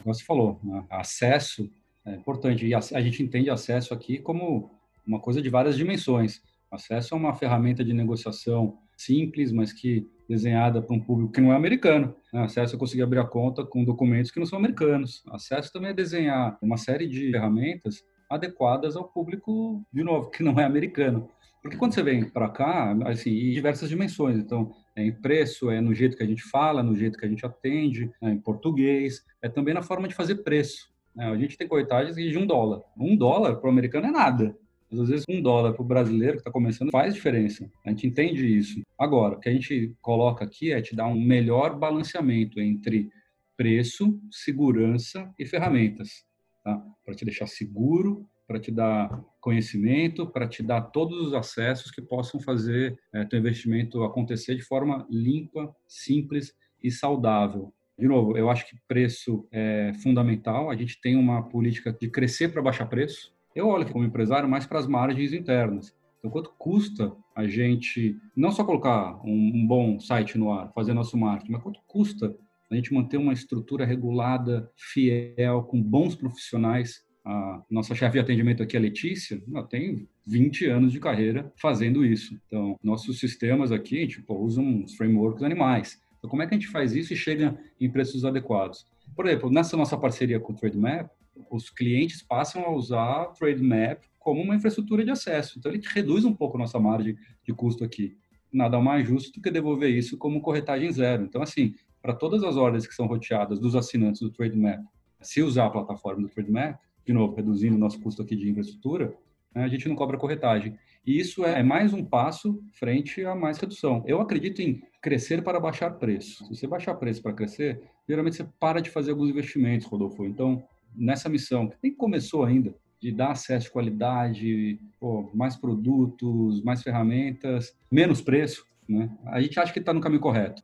Você 0.05 0.23
falou, 0.23 0.59
né? 0.63 0.83
acesso 0.91 1.67
é 2.05 2.13
importante 2.13 2.67
e 2.67 2.73
a, 2.75 2.77
a 2.77 3.01
gente 3.01 3.23
entende 3.23 3.49
acesso 3.49 3.95
aqui 3.95 4.19
como 4.19 4.69
uma 5.05 5.19
coisa 5.19 5.41
de 5.41 5.49
várias 5.49 5.75
dimensões. 5.75 6.41
Acesso 6.71 7.13
é 7.13 7.17
uma 7.17 7.35
ferramenta 7.35 7.83
de 7.83 7.93
negociação 7.93 8.77
simples, 8.95 9.51
mas 9.51 9.73
que 9.73 10.07
desenhada 10.29 10.81
para 10.81 10.95
um 10.95 10.99
público 10.99 11.33
que 11.33 11.41
não 11.41 11.51
é 11.51 11.55
americano. 11.55 12.15
Né? 12.33 12.43
Acesso 12.43 12.75
é 12.75 12.79
conseguir 12.79 13.01
abrir 13.01 13.19
a 13.19 13.25
conta 13.25 13.65
com 13.65 13.83
documentos 13.83 14.31
que 14.31 14.39
não 14.39 14.45
são 14.45 14.57
americanos. 14.57 15.21
Acesso 15.29 15.73
também 15.73 15.89
é 15.89 15.93
desenhar 15.93 16.57
uma 16.61 16.77
série 16.77 17.07
de 17.07 17.31
ferramentas 17.31 18.01
adequadas 18.29 18.95
ao 18.95 19.03
público, 19.03 19.85
de 19.91 20.03
novo, 20.03 20.29
que 20.29 20.41
não 20.41 20.57
é 20.57 20.63
americano. 20.63 21.29
Porque 21.61 21.77
quando 21.77 21.93
você 21.93 22.01
vem 22.01 22.23
para 22.27 22.49
cá, 22.49 22.97
assim, 23.05 23.29
em 23.29 23.51
diversas 23.51 23.89
dimensões. 23.89 24.37
Então, 24.37 24.71
é 24.95 25.05
em 25.05 25.11
preço, 25.11 25.69
é 25.69 25.79
no 25.79 25.93
jeito 25.93 26.17
que 26.17 26.23
a 26.23 26.27
gente 26.27 26.41
fala, 26.43 26.81
no 26.81 26.95
jeito 26.95 27.19
que 27.19 27.25
a 27.25 27.29
gente 27.29 27.45
atende, 27.45 28.09
é 28.21 28.29
em 28.29 28.39
português, 28.39 29.23
é 29.41 29.49
também 29.49 29.73
na 29.73 29.83
forma 29.83 30.07
de 30.07 30.15
fazer 30.15 30.35
preço. 30.35 30.89
Né? 31.15 31.25
A 31.25 31.37
gente 31.37 31.57
tem 31.57 31.67
corretagens 31.67 32.15
de 32.15 32.37
um 32.37 32.45
dólar. 32.45 32.81
Um 32.97 33.15
dólar 33.15 33.57
para 33.57 33.67
o 33.67 33.71
americano 33.71 34.07
é 34.07 34.11
nada. 34.11 34.57
Mas 34.91 34.99
às 34.99 35.09
vezes 35.09 35.25
um 35.29 35.41
dólar 35.41 35.73
para 35.73 35.81
o 35.81 35.85
brasileiro 35.85 36.33
que 36.33 36.41
está 36.41 36.51
começando 36.51 36.91
faz 36.91 37.13
diferença. 37.13 37.71
A 37.85 37.89
gente 37.89 38.05
entende 38.05 38.45
isso. 38.45 38.81
Agora, 38.99 39.35
o 39.35 39.39
que 39.39 39.47
a 39.47 39.53
gente 39.53 39.95
coloca 40.01 40.43
aqui 40.43 40.71
é 40.71 40.81
te 40.81 40.93
dar 40.93 41.07
um 41.07 41.19
melhor 41.19 41.79
balanceamento 41.79 42.59
entre 42.59 43.09
preço, 43.55 44.19
segurança 44.29 45.33
e 45.39 45.45
ferramentas, 45.45 46.25
tá? 46.63 46.83
Para 47.05 47.15
te 47.15 47.23
deixar 47.23 47.47
seguro, 47.47 48.27
para 48.47 48.59
te 48.59 48.71
dar 48.71 49.23
conhecimento, 49.39 50.27
para 50.27 50.47
te 50.47 50.61
dar 50.61 50.81
todos 50.81 51.27
os 51.27 51.33
acessos 51.33 51.89
que 51.89 52.01
possam 52.01 52.39
fazer 52.41 52.99
é, 53.13 53.23
teu 53.23 53.39
investimento 53.39 54.03
acontecer 54.03 54.55
de 54.55 54.61
forma 54.61 55.07
limpa, 55.09 55.73
simples 55.87 56.53
e 56.83 56.91
saudável. 56.91 57.73
De 57.97 58.07
novo, 58.07 58.35
eu 58.35 58.49
acho 58.49 58.67
que 58.67 58.75
preço 58.87 59.47
é 59.51 59.93
fundamental. 60.01 60.69
A 60.69 60.75
gente 60.75 60.99
tem 60.99 61.15
uma 61.15 61.47
política 61.47 61.93
de 61.93 62.09
crescer 62.09 62.49
para 62.49 62.61
baixar 62.61 62.87
preço. 62.87 63.33
Eu 63.55 63.67
olho 63.67 63.91
como 63.91 64.05
empresário 64.05 64.47
mais 64.47 64.65
para 64.65 64.79
as 64.79 64.87
margens 64.87 65.33
internas. 65.33 65.93
Então, 66.19 66.31
quanto 66.31 66.53
custa 66.57 67.11
a 67.35 67.47
gente 67.47 68.15
não 68.35 68.51
só 68.51 68.63
colocar 68.63 69.19
um, 69.25 69.51
um, 69.55 69.67
bom 69.67 69.99
site 69.99 70.37
no 70.37 70.53
ar, 70.53 70.71
fazer 70.73 70.93
nosso 70.93 71.17
marketing, 71.17 71.53
mas 71.53 71.63
quanto 71.63 71.81
custa 71.87 72.35
a 72.69 72.75
gente 72.75 72.93
manter 72.93 73.17
uma 73.17 73.33
estrutura 73.33 73.85
regulada, 73.85 74.71
fiel, 74.77 75.63
com 75.63 75.81
bons 75.81 76.15
profissionais? 76.15 77.01
A 77.25 77.61
nossa 77.69 77.93
chefe 77.93 78.13
de 78.13 78.19
atendimento 78.19 78.63
aqui, 78.63 78.77
a 78.77 78.79
Letícia, 78.79 79.41
ela 79.47 79.63
tem 79.63 80.07
20 80.25 80.67
anos 80.67 80.91
de 80.91 80.99
carreira 80.99 81.51
fazendo 81.55 82.05
isso. 82.05 82.39
Então, 82.47 82.77
nossos 82.83 83.19
sistemas 83.19 83.71
aqui, 83.71 84.07
tipo, 84.07 84.33
usam 84.35 84.63
uns 84.63 84.95
frameworks 84.95 85.43
animais. 85.43 85.99
Então, 86.17 86.29
como 86.29 86.41
é 86.41 86.47
que 86.47 86.53
a 86.53 86.57
gente 86.57 86.67
faz 86.67 86.95
isso 86.95 87.13
e 87.13 87.17
chega 87.17 87.59
em 87.79 87.89
preços 87.89 88.23
adequados? 88.25 88.87
Por 89.15 89.25
exemplo, 89.25 89.51
nessa 89.51 89.75
nossa 89.75 89.97
parceria 89.97 90.39
com 90.39 90.53
o 90.53 90.55
TradeMap, 90.55 91.09
os 91.49 91.69
clientes 91.69 92.21
passam 92.21 92.63
a 92.63 92.71
usar 92.71 93.25
TradeMap 93.33 94.03
como 94.19 94.41
uma 94.41 94.55
infraestrutura 94.55 95.03
de 95.03 95.11
acesso. 95.11 95.57
Então, 95.57 95.71
ele 95.71 95.81
reduz 95.93 96.25
um 96.25 96.33
pouco 96.33 96.57
a 96.57 96.59
nossa 96.59 96.79
margem 96.79 97.15
de 97.43 97.53
custo 97.53 97.83
aqui. 97.83 98.17
Nada 98.51 98.79
mais 98.79 99.07
justo 99.07 99.31
do 99.31 99.41
que 99.41 99.49
devolver 99.49 99.89
isso 99.89 100.17
como 100.17 100.41
corretagem 100.41 100.91
zero. 100.91 101.23
Então, 101.23 101.41
assim, 101.41 101.73
para 102.01 102.13
todas 102.13 102.43
as 102.43 102.57
ordens 102.57 102.85
que 102.85 102.93
são 102.93 103.07
roteadas 103.07 103.59
dos 103.59 103.75
assinantes 103.75 104.21
do 104.21 104.29
TradeMap, 104.29 104.83
se 105.21 105.41
usar 105.41 105.67
a 105.67 105.69
plataforma 105.69 106.21
do 106.21 106.29
TradeMap, 106.29 106.79
de 107.05 107.13
novo, 107.13 107.35
reduzindo 107.35 107.75
o 107.75 107.79
nosso 107.79 107.99
custo 107.99 108.21
aqui 108.21 108.35
de 108.35 108.49
infraestrutura, 108.49 109.15
né, 109.53 109.63
a 109.63 109.67
gente 109.67 109.87
não 109.87 109.95
cobra 109.95 110.17
corretagem. 110.17 110.77
E 111.05 111.19
isso 111.19 111.43
é 111.43 111.63
mais 111.63 111.93
um 111.93 112.03
passo 112.03 112.63
frente 112.73 113.23
a 113.25 113.35
mais 113.35 113.57
redução. 113.57 114.03
Eu 114.05 114.21
acredito 114.21 114.61
em 114.61 114.81
crescer 115.01 115.43
para 115.43 115.59
baixar 115.59 115.91
preço. 115.91 116.45
Se 116.45 116.55
você 116.55 116.67
baixar 116.67 116.93
preço 116.95 117.21
para 117.21 117.33
crescer, 117.33 117.81
geralmente 118.07 118.37
você 118.37 118.47
para 118.59 118.81
de 118.81 118.89
fazer 118.89 119.11
alguns 119.11 119.29
investimentos, 119.29 119.87
Rodolfo. 119.87 120.25
Então, 120.25 120.63
nessa 120.95 121.29
missão, 121.29 121.67
que 121.67 121.77
nem 121.81 121.93
começou 121.93 122.43
ainda, 122.43 122.75
de 122.99 123.11
dar 123.11 123.31
acesso 123.31 123.65
de 123.65 123.71
qualidade, 123.71 124.79
pô, 124.99 125.29
mais 125.33 125.55
produtos, 125.55 126.61
mais 126.63 126.83
ferramentas, 126.83 127.75
menos 127.91 128.21
preço, 128.21 128.65
né? 128.87 129.09
A 129.25 129.41
gente 129.41 129.59
acha 129.59 129.73
que 129.73 129.79
está 129.79 129.93
no 129.93 130.01
caminho 130.01 130.21
correto. 130.21 130.63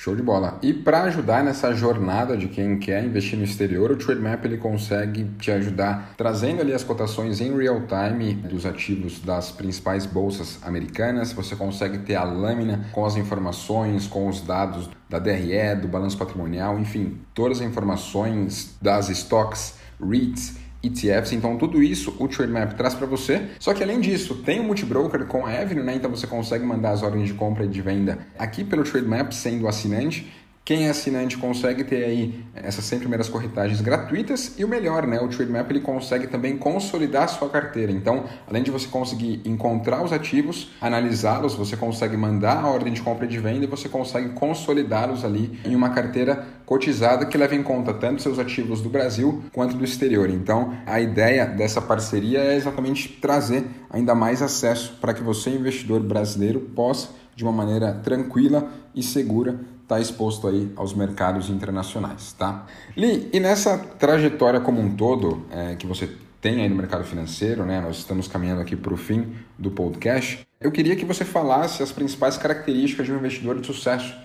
Show 0.00 0.16
de 0.16 0.22
bola. 0.22 0.58
E 0.62 0.72
para 0.72 1.02
ajudar 1.02 1.44
nessa 1.44 1.72
jornada 1.74 2.36
de 2.36 2.48
quem 2.48 2.78
quer 2.78 3.04
investir 3.04 3.38
no 3.38 3.44
exterior, 3.44 3.90
o 3.90 3.96
TradeMap 3.96 4.44
ele 4.44 4.56
consegue 4.56 5.24
te 5.38 5.50
ajudar 5.50 6.14
trazendo 6.16 6.60
ali 6.60 6.72
as 6.72 6.82
cotações 6.82 7.40
em 7.40 7.56
real 7.56 7.82
time 7.86 8.34
dos 8.34 8.66
ativos 8.66 9.20
das 9.20 9.52
principais 9.52 10.04
bolsas 10.04 10.58
americanas. 10.62 11.32
Você 11.32 11.54
consegue 11.54 11.98
ter 11.98 12.16
a 12.16 12.24
lâmina 12.24 12.86
com 12.90 13.04
as 13.04 13.16
informações, 13.16 14.08
com 14.08 14.28
os 14.28 14.40
dados 14.40 14.90
da 15.08 15.18
DRE, 15.18 15.76
do 15.80 15.86
balanço 15.86 16.18
patrimonial, 16.18 16.78
enfim, 16.78 17.20
todas 17.32 17.60
as 17.60 17.66
informações 17.66 18.76
das 18.80 19.08
stocks, 19.08 19.74
REITs 20.00 20.61
ETFs, 20.82 21.32
então 21.32 21.56
tudo 21.56 21.82
isso 21.82 22.14
o 22.18 22.26
TradeMap 22.26 22.74
traz 22.74 22.94
para 22.94 23.06
você. 23.06 23.42
Só 23.58 23.72
que 23.72 23.82
além 23.82 24.00
disso, 24.00 24.36
tem 24.36 24.60
o 24.60 24.64
multibroker 24.64 25.24
com 25.26 25.46
a 25.46 25.50
Avenue, 25.50 25.84
né? 25.84 25.94
Então 25.94 26.10
você 26.10 26.26
consegue 26.26 26.64
mandar 26.64 26.90
as 26.90 27.02
ordens 27.02 27.28
de 27.28 27.34
compra 27.34 27.64
e 27.64 27.68
de 27.68 27.80
venda 27.80 28.18
aqui 28.38 28.64
pelo 28.64 28.82
TradeMap 28.82 29.32
sendo 29.32 29.68
assinante 29.68 30.32
quem 30.64 30.86
é 30.86 30.90
assinante 30.90 31.36
consegue 31.36 31.82
ter 31.82 32.04
aí 32.04 32.44
essas 32.54 32.84
100 32.84 33.00
primeiras 33.00 33.28
corretagens 33.28 33.80
gratuitas 33.80 34.54
e 34.56 34.64
o 34.64 34.68
melhor, 34.68 35.08
né? 35.08 35.20
O 35.20 35.26
TradeMap 35.26 35.68
ele 35.68 35.80
consegue 35.80 36.28
também 36.28 36.56
consolidar 36.56 37.24
a 37.24 37.28
sua 37.28 37.48
carteira. 37.48 37.90
Então, 37.90 38.24
além 38.46 38.62
de 38.62 38.70
você 38.70 38.86
conseguir 38.86 39.40
encontrar 39.44 40.04
os 40.04 40.12
ativos, 40.12 40.70
analisá-los, 40.80 41.54
você 41.54 41.76
consegue 41.76 42.16
mandar 42.16 42.62
a 42.62 42.68
ordem 42.68 42.92
de 42.92 43.02
compra 43.02 43.24
e 43.24 43.28
de 43.28 43.40
venda 43.40 43.64
e 43.64 43.66
você 43.66 43.88
consegue 43.88 44.28
consolidá-los 44.30 45.24
ali 45.24 45.58
em 45.64 45.74
uma 45.74 45.90
carteira 45.90 46.46
cotizada 46.64 47.26
que 47.26 47.36
leva 47.36 47.56
em 47.56 47.62
conta 47.62 47.92
tanto 47.92 48.22
seus 48.22 48.38
ativos 48.38 48.80
do 48.80 48.88
Brasil 48.88 49.42
quanto 49.52 49.76
do 49.76 49.84
exterior. 49.84 50.30
Então, 50.30 50.74
a 50.86 51.00
ideia 51.00 51.44
dessa 51.44 51.80
parceria 51.80 52.38
é 52.38 52.54
exatamente 52.54 53.08
trazer 53.20 53.64
ainda 53.90 54.14
mais 54.14 54.40
acesso 54.40 54.96
para 55.00 55.12
que 55.12 55.24
você, 55.24 55.50
investidor 55.50 56.00
brasileiro, 56.00 56.60
possa 56.60 57.08
de 57.34 57.42
uma 57.42 57.52
maneira 57.52 57.92
tranquila 57.94 58.70
e 58.94 59.02
segura 59.02 59.58
está 59.92 60.00
exposto 60.00 60.48
aí 60.48 60.72
aos 60.74 60.94
mercados 60.94 61.50
internacionais, 61.50 62.32
tá? 62.32 62.66
Li, 62.96 63.28
e 63.32 63.38
nessa 63.38 63.76
trajetória 63.76 64.60
como 64.60 64.80
um 64.80 64.96
todo 64.96 65.44
é, 65.50 65.76
que 65.76 65.86
você 65.86 66.08
tem 66.40 66.62
aí 66.62 66.68
no 66.68 66.74
mercado 66.74 67.04
financeiro, 67.04 67.64
né? 67.64 67.80
Nós 67.80 67.98
estamos 67.98 68.26
caminhando 68.26 68.62
aqui 68.62 68.74
para 68.74 68.92
o 68.92 68.96
fim 68.96 69.34
do 69.58 69.70
podcast. 69.70 70.46
Eu 70.60 70.72
queria 70.72 70.96
que 70.96 71.04
você 71.04 71.24
falasse 71.24 71.82
as 71.82 71.92
principais 71.92 72.38
características 72.38 73.06
de 73.06 73.12
um 73.12 73.16
investidor 73.16 73.60
de 73.60 73.66
sucesso 73.66 74.16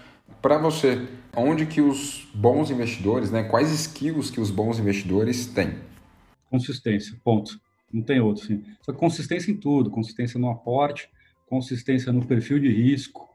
para 0.42 0.58
você. 0.58 1.06
Onde 1.36 1.66
que 1.66 1.82
os 1.82 2.28
bons 2.34 2.72
investidores, 2.72 3.30
né? 3.30 3.44
Quais 3.44 3.72
skills 3.72 4.32
que 4.32 4.40
os 4.40 4.50
bons 4.50 4.80
investidores 4.80 5.48
têm? 5.48 5.76
Consistência, 6.50 7.16
ponto. 7.24 7.60
Não 7.92 8.02
tem 8.02 8.20
outro, 8.20 8.46
sim. 8.46 8.64
Só 8.82 8.94
consistência 8.94 9.52
em 9.52 9.56
tudo, 9.56 9.92
consistência 9.92 10.40
no 10.40 10.50
aporte, 10.50 11.10
consistência 11.46 12.12
no 12.12 12.26
perfil 12.26 12.60
de 12.60 12.70
risco, 12.70 13.27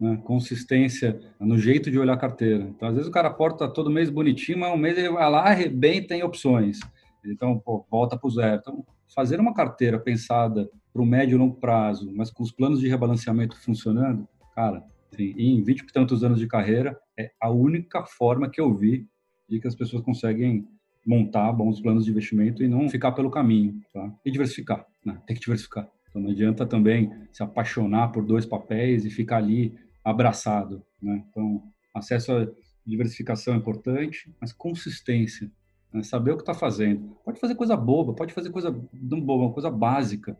né? 0.00 0.20
consistência 0.24 1.20
no 1.38 1.58
jeito 1.58 1.90
de 1.90 1.98
olhar 1.98 2.14
a 2.14 2.18
carteira. 2.18 2.64
Então, 2.64 2.88
às 2.88 2.94
vezes 2.94 3.08
o 3.08 3.12
cara 3.12 3.28
aporta 3.28 3.68
todo 3.68 3.90
mês 3.90 4.08
bonitinho, 4.08 4.58
mas 4.58 4.72
um 4.72 4.76
mês 4.76 4.96
ele 4.96 5.10
vai 5.10 5.30
lá, 5.30 5.42
arrebenta 5.42 6.14
em 6.14 6.22
opções. 6.22 6.80
Então, 7.24 7.58
pô, 7.58 7.84
volta 7.90 8.16
para 8.16 8.26
o 8.26 8.30
zero. 8.30 8.60
Então, 8.60 8.84
fazer 9.14 9.38
uma 9.38 9.52
carteira 9.52 9.98
pensada 9.98 10.70
para 10.92 11.02
o 11.02 11.06
médio 11.06 11.36
e 11.36 11.38
longo 11.38 11.56
prazo, 11.56 12.10
mas 12.14 12.30
com 12.30 12.42
os 12.42 12.50
planos 12.50 12.80
de 12.80 12.88
rebalanceamento 12.88 13.56
funcionando, 13.56 14.26
cara, 14.54 14.82
assim, 15.12 15.34
em 15.36 15.62
20 15.62 15.80
e 15.80 15.86
tantos 15.92 16.24
anos 16.24 16.38
de 16.38 16.46
carreira, 16.46 16.98
é 17.18 17.30
a 17.40 17.50
única 17.50 18.04
forma 18.04 18.48
que 18.48 18.60
eu 18.60 18.74
vi 18.74 19.06
de 19.48 19.60
que 19.60 19.68
as 19.68 19.74
pessoas 19.74 20.02
conseguem 20.02 20.66
montar 21.06 21.52
bons 21.52 21.80
planos 21.80 22.04
de 22.04 22.10
investimento 22.10 22.62
e 22.62 22.68
não 22.68 22.88
ficar 22.88 23.12
pelo 23.12 23.30
caminho, 23.30 23.80
tá? 23.92 24.12
E 24.24 24.30
diversificar, 24.30 24.86
né? 25.04 25.20
Tem 25.26 25.34
que 25.34 25.40
diversificar. 25.40 25.88
Então 26.08 26.20
não 26.20 26.30
adianta 26.30 26.66
também 26.66 27.10
se 27.32 27.42
apaixonar 27.42 28.08
por 28.08 28.24
dois 28.24 28.44
papéis 28.44 29.04
e 29.04 29.10
ficar 29.10 29.38
ali 29.38 29.74
abraçado, 30.04 30.82
né? 31.00 31.24
Então, 31.28 31.62
acesso 31.94 32.32
à 32.32 32.48
diversificação 32.86 33.54
é 33.54 33.56
importante, 33.56 34.34
mas 34.40 34.52
consistência, 34.52 35.50
né? 35.92 36.02
saber 36.02 36.32
o 36.32 36.36
que 36.36 36.42
está 36.42 36.54
fazendo. 36.54 37.16
Pode 37.24 37.38
fazer 37.38 37.54
coisa 37.54 37.76
boba, 37.76 38.14
pode 38.14 38.32
fazer 38.32 38.50
coisa 38.50 38.70
não 38.92 39.20
boba, 39.20 39.52
coisa 39.52 39.70
básica, 39.70 40.36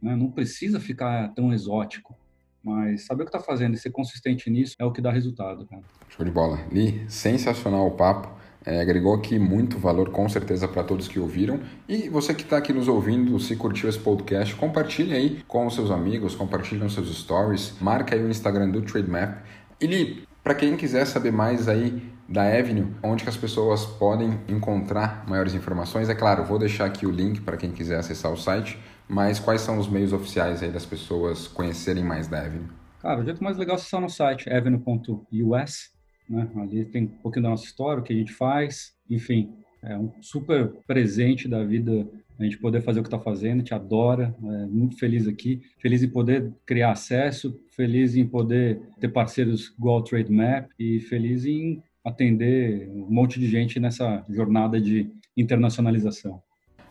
né? 0.00 0.14
Não 0.16 0.30
precisa 0.30 0.80
ficar 0.80 1.32
tão 1.34 1.52
exótico, 1.52 2.16
mas 2.62 3.06
saber 3.06 3.22
o 3.22 3.26
que 3.26 3.36
está 3.36 3.44
fazendo 3.44 3.74
e 3.74 3.78
ser 3.78 3.90
consistente 3.90 4.50
nisso 4.50 4.74
é 4.78 4.84
o 4.84 4.92
que 4.92 5.02
dá 5.02 5.10
resultado. 5.10 5.66
Cara. 5.66 5.82
Show 6.08 6.24
de 6.24 6.30
bola. 6.30 6.58
Li, 6.72 7.04
sensacional 7.08 7.86
o 7.86 7.90
papo. 7.90 8.28
É, 8.66 8.80
agregou 8.80 9.14
aqui 9.14 9.38
muito 9.38 9.78
valor, 9.78 10.10
com 10.10 10.26
certeza, 10.28 10.66
para 10.66 10.82
todos 10.82 11.06
que 11.06 11.20
ouviram. 11.20 11.60
E 11.88 12.08
você 12.08 12.32
que 12.32 12.42
está 12.42 12.56
aqui 12.56 12.72
nos 12.72 12.88
ouvindo, 12.88 13.38
se 13.38 13.56
curtiu 13.56 13.88
esse 13.88 13.98
podcast, 13.98 14.54
compartilhe 14.54 15.14
aí 15.14 15.42
com 15.46 15.66
os 15.66 15.74
seus 15.74 15.90
amigos, 15.90 16.34
compartilhe 16.34 16.80
nos 16.80 16.94
seus 16.94 17.14
stories, 17.14 17.74
marca 17.80 18.14
aí 18.14 18.22
o 18.22 18.30
Instagram 18.30 18.70
do 18.70 18.80
Trademap. 18.80 19.42
E 19.80 20.22
para 20.42 20.54
quem 20.54 20.76
quiser 20.76 21.06
saber 21.06 21.30
mais 21.30 21.68
aí 21.68 22.02
da 22.28 22.42
Avenue, 22.42 22.86
onde 23.02 23.22
que 23.22 23.28
as 23.28 23.36
pessoas 23.36 23.84
podem 23.84 24.40
encontrar 24.48 25.24
maiores 25.28 25.54
informações, 25.54 26.08
é 26.08 26.14
claro, 26.14 26.44
vou 26.44 26.58
deixar 26.58 26.86
aqui 26.86 27.06
o 27.06 27.10
link 27.10 27.42
para 27.42 27.56
quem 27.56 27.70
quiser 27.70 27.98
acessar 27.98 28.32
o 28.32 28.36
site, 28.36 28.78
mas 29.06 29.38
quais 29.38 29.60
são 29.60 29.78
os 29.78 29.88
meios 29.88 30.12
oficiais 30.12 30.62
aí 30.62 30.70
das 30.70 30.86
pessoas 30.86 31.46
conhecerem 31.46 32.02
mais 32.02 32.28
da 32.28 32.40
Avenue? 32.40 32.68
Cara, 33.00 33.20
o 33.20 33.24
jeito 33.24 33.44
mais 33.44 33.58
legal 33.58 33.76
é 33.76 33.78
acessar 33.78 34.00
no 34.00 34.08
site 34.08 34.48
avenue.us, 34.48 35.93
né? 36.28 36.48
Ali 36.56 36.84
tem 36.84 37.04
um 37.04 37.06
pouquinho 37.06 37.44
da 37.44 37.50
nossa 37.50 37.64
história, 37.64 38.00
o 38.00 38.04
que 38.04 38.12
a 38.12 38.16
gente 38.16 38.32
faz, 38.32 38.94
enfim, 39.08 39.52
é 39.82 39.98
um 39.98 40.10
super 40.20 40.72
presente 40.86 41.46
da 41.46 41.62
vida 41.62 42.06
a 42.38 42.42
gente 42.42 42.58
poder 42.58 42.82
fazer 42.82 43.00
o 43.00 43.02
que 43.02 43.06
está 43.06 43.18
fazendo, 43.18 43.62
te 43.62 43.74
adora, 43.74 44.34
é 44.42 44.66
muito 44.66 44.98
feliz 44.98 45.28
aqui, 45.28 45.62
feliz 45.78 46.02
em 46.02 46.08
poder 46.08 46.52
criar 46.66 46.90
acesso, 46.90 47.56
feliz 47.70 48.16
em 48.16 48.26
poder 48.26 48.80
ter 48.98 49.08
parceiros 49.08 49.72
igual 49.78 50.02
Trade 50.02 50.32
Map 50.32 50.68
e 50.78 51.00
feliz 51.00 51.44
em 51.44 51.80
atender 52.04 52.88
um 52.90 53.06
monte 53.08 53.38
de 53.38 53.46
gente 53.46 53.78
nessa 53.78 54.24
jornada 54.28 54.80
de 54.80 55.10
internacionalização. 55.36 56.42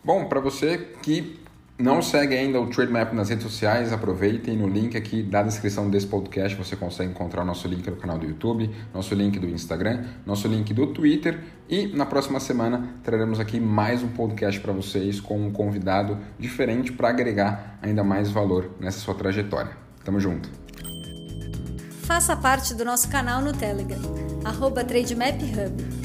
Bom, 0.02 0.26
para 0.28 0.40
você 0.40 0.78
que 1.02 1.43
não 1.78 2.00
segue 2.00 2.36
ainda 2.36 2.60
o 2.60 2.68
Trademap 2.68 3.12
nas 3.12 3.30
redes 3.30 3.44
sociais, 3.44 3.92
aproveitem 3.92 4.56
no 4.56 4.68
link 4.68 4.96
aqui 4.96 5.22
da 5.22 5.42
descrição 5.42 5.90
desse 5.90 6.06
podcast, 6.06 6.56
você 6.56 6.76
consegue 6.76 7.10
encontrar 7.10 7.42
o 7.42 7.44
nosso 7.44 7.66
link 7.66 7.88
no 7.88 7.96
canal 7.96 8.16
do 8.16 8.26
YouTube, 8.26 8.70
nosso 8.92 9.14
link 9.14 9.38
do 9.38 9.48
Instagram, 9.48 10.04
nosso 10.24 10.46
link 10.46 10.72
do 10.72 10.86
Twitter 10.86 11.40
e 11.68 11.88
na 11.88 12.06
próxima 12.06 12.38
semana 12.38 12.94
traremos 13.02 13.40
aqui 13.40 13.58
mais 13.58 14.02
um 14.04 14.08
podcast 14.08 14.60
para 14.60 14.72
vocês 14.72 15.20
com 15.20 15.36
um 15.36 15.50
convidado 15.50 16.18
diferente 16.38 16.92
para 16.92 17.08
agregar 17.08 17.78
ainda 17.82 18.04
mais 18.04 18.30
valor 18.30 18.70
nessa 18.78 19.00
sua 19.00 19.14
trajetória. 19.14 19.76
Tamo 20.04 20.20
junto. 20.20 20.48
Faça 22.02 22.36
parte 22.36 22.74
do 22.74 22.84
nosso 22.84 23.08
canal 23.08 23.42
no 23.42 23.52
Telegram, 23.52 24.00
arroba 24.44 24.84
TradeMapHub. 24.84 26.03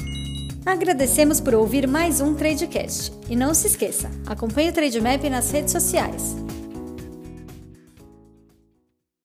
Agradecemos 0.64 1.40
por 1.40 1.54
ouvir 1.54 1.88
mais 1.88 2.20
um 2.20 2.34
Tradecast. 2.34 3.12
E 3.30 3.34
não 3.34 3.54
se 3.54 3.66
esqueça, 3.66 4.10
acompanhe 4.26 4.68
o 4.68 4.72
Trademap 4.72 5.24
nas 5.30 5.50
redes 5.50 5.72
sociais. 5.72 6.36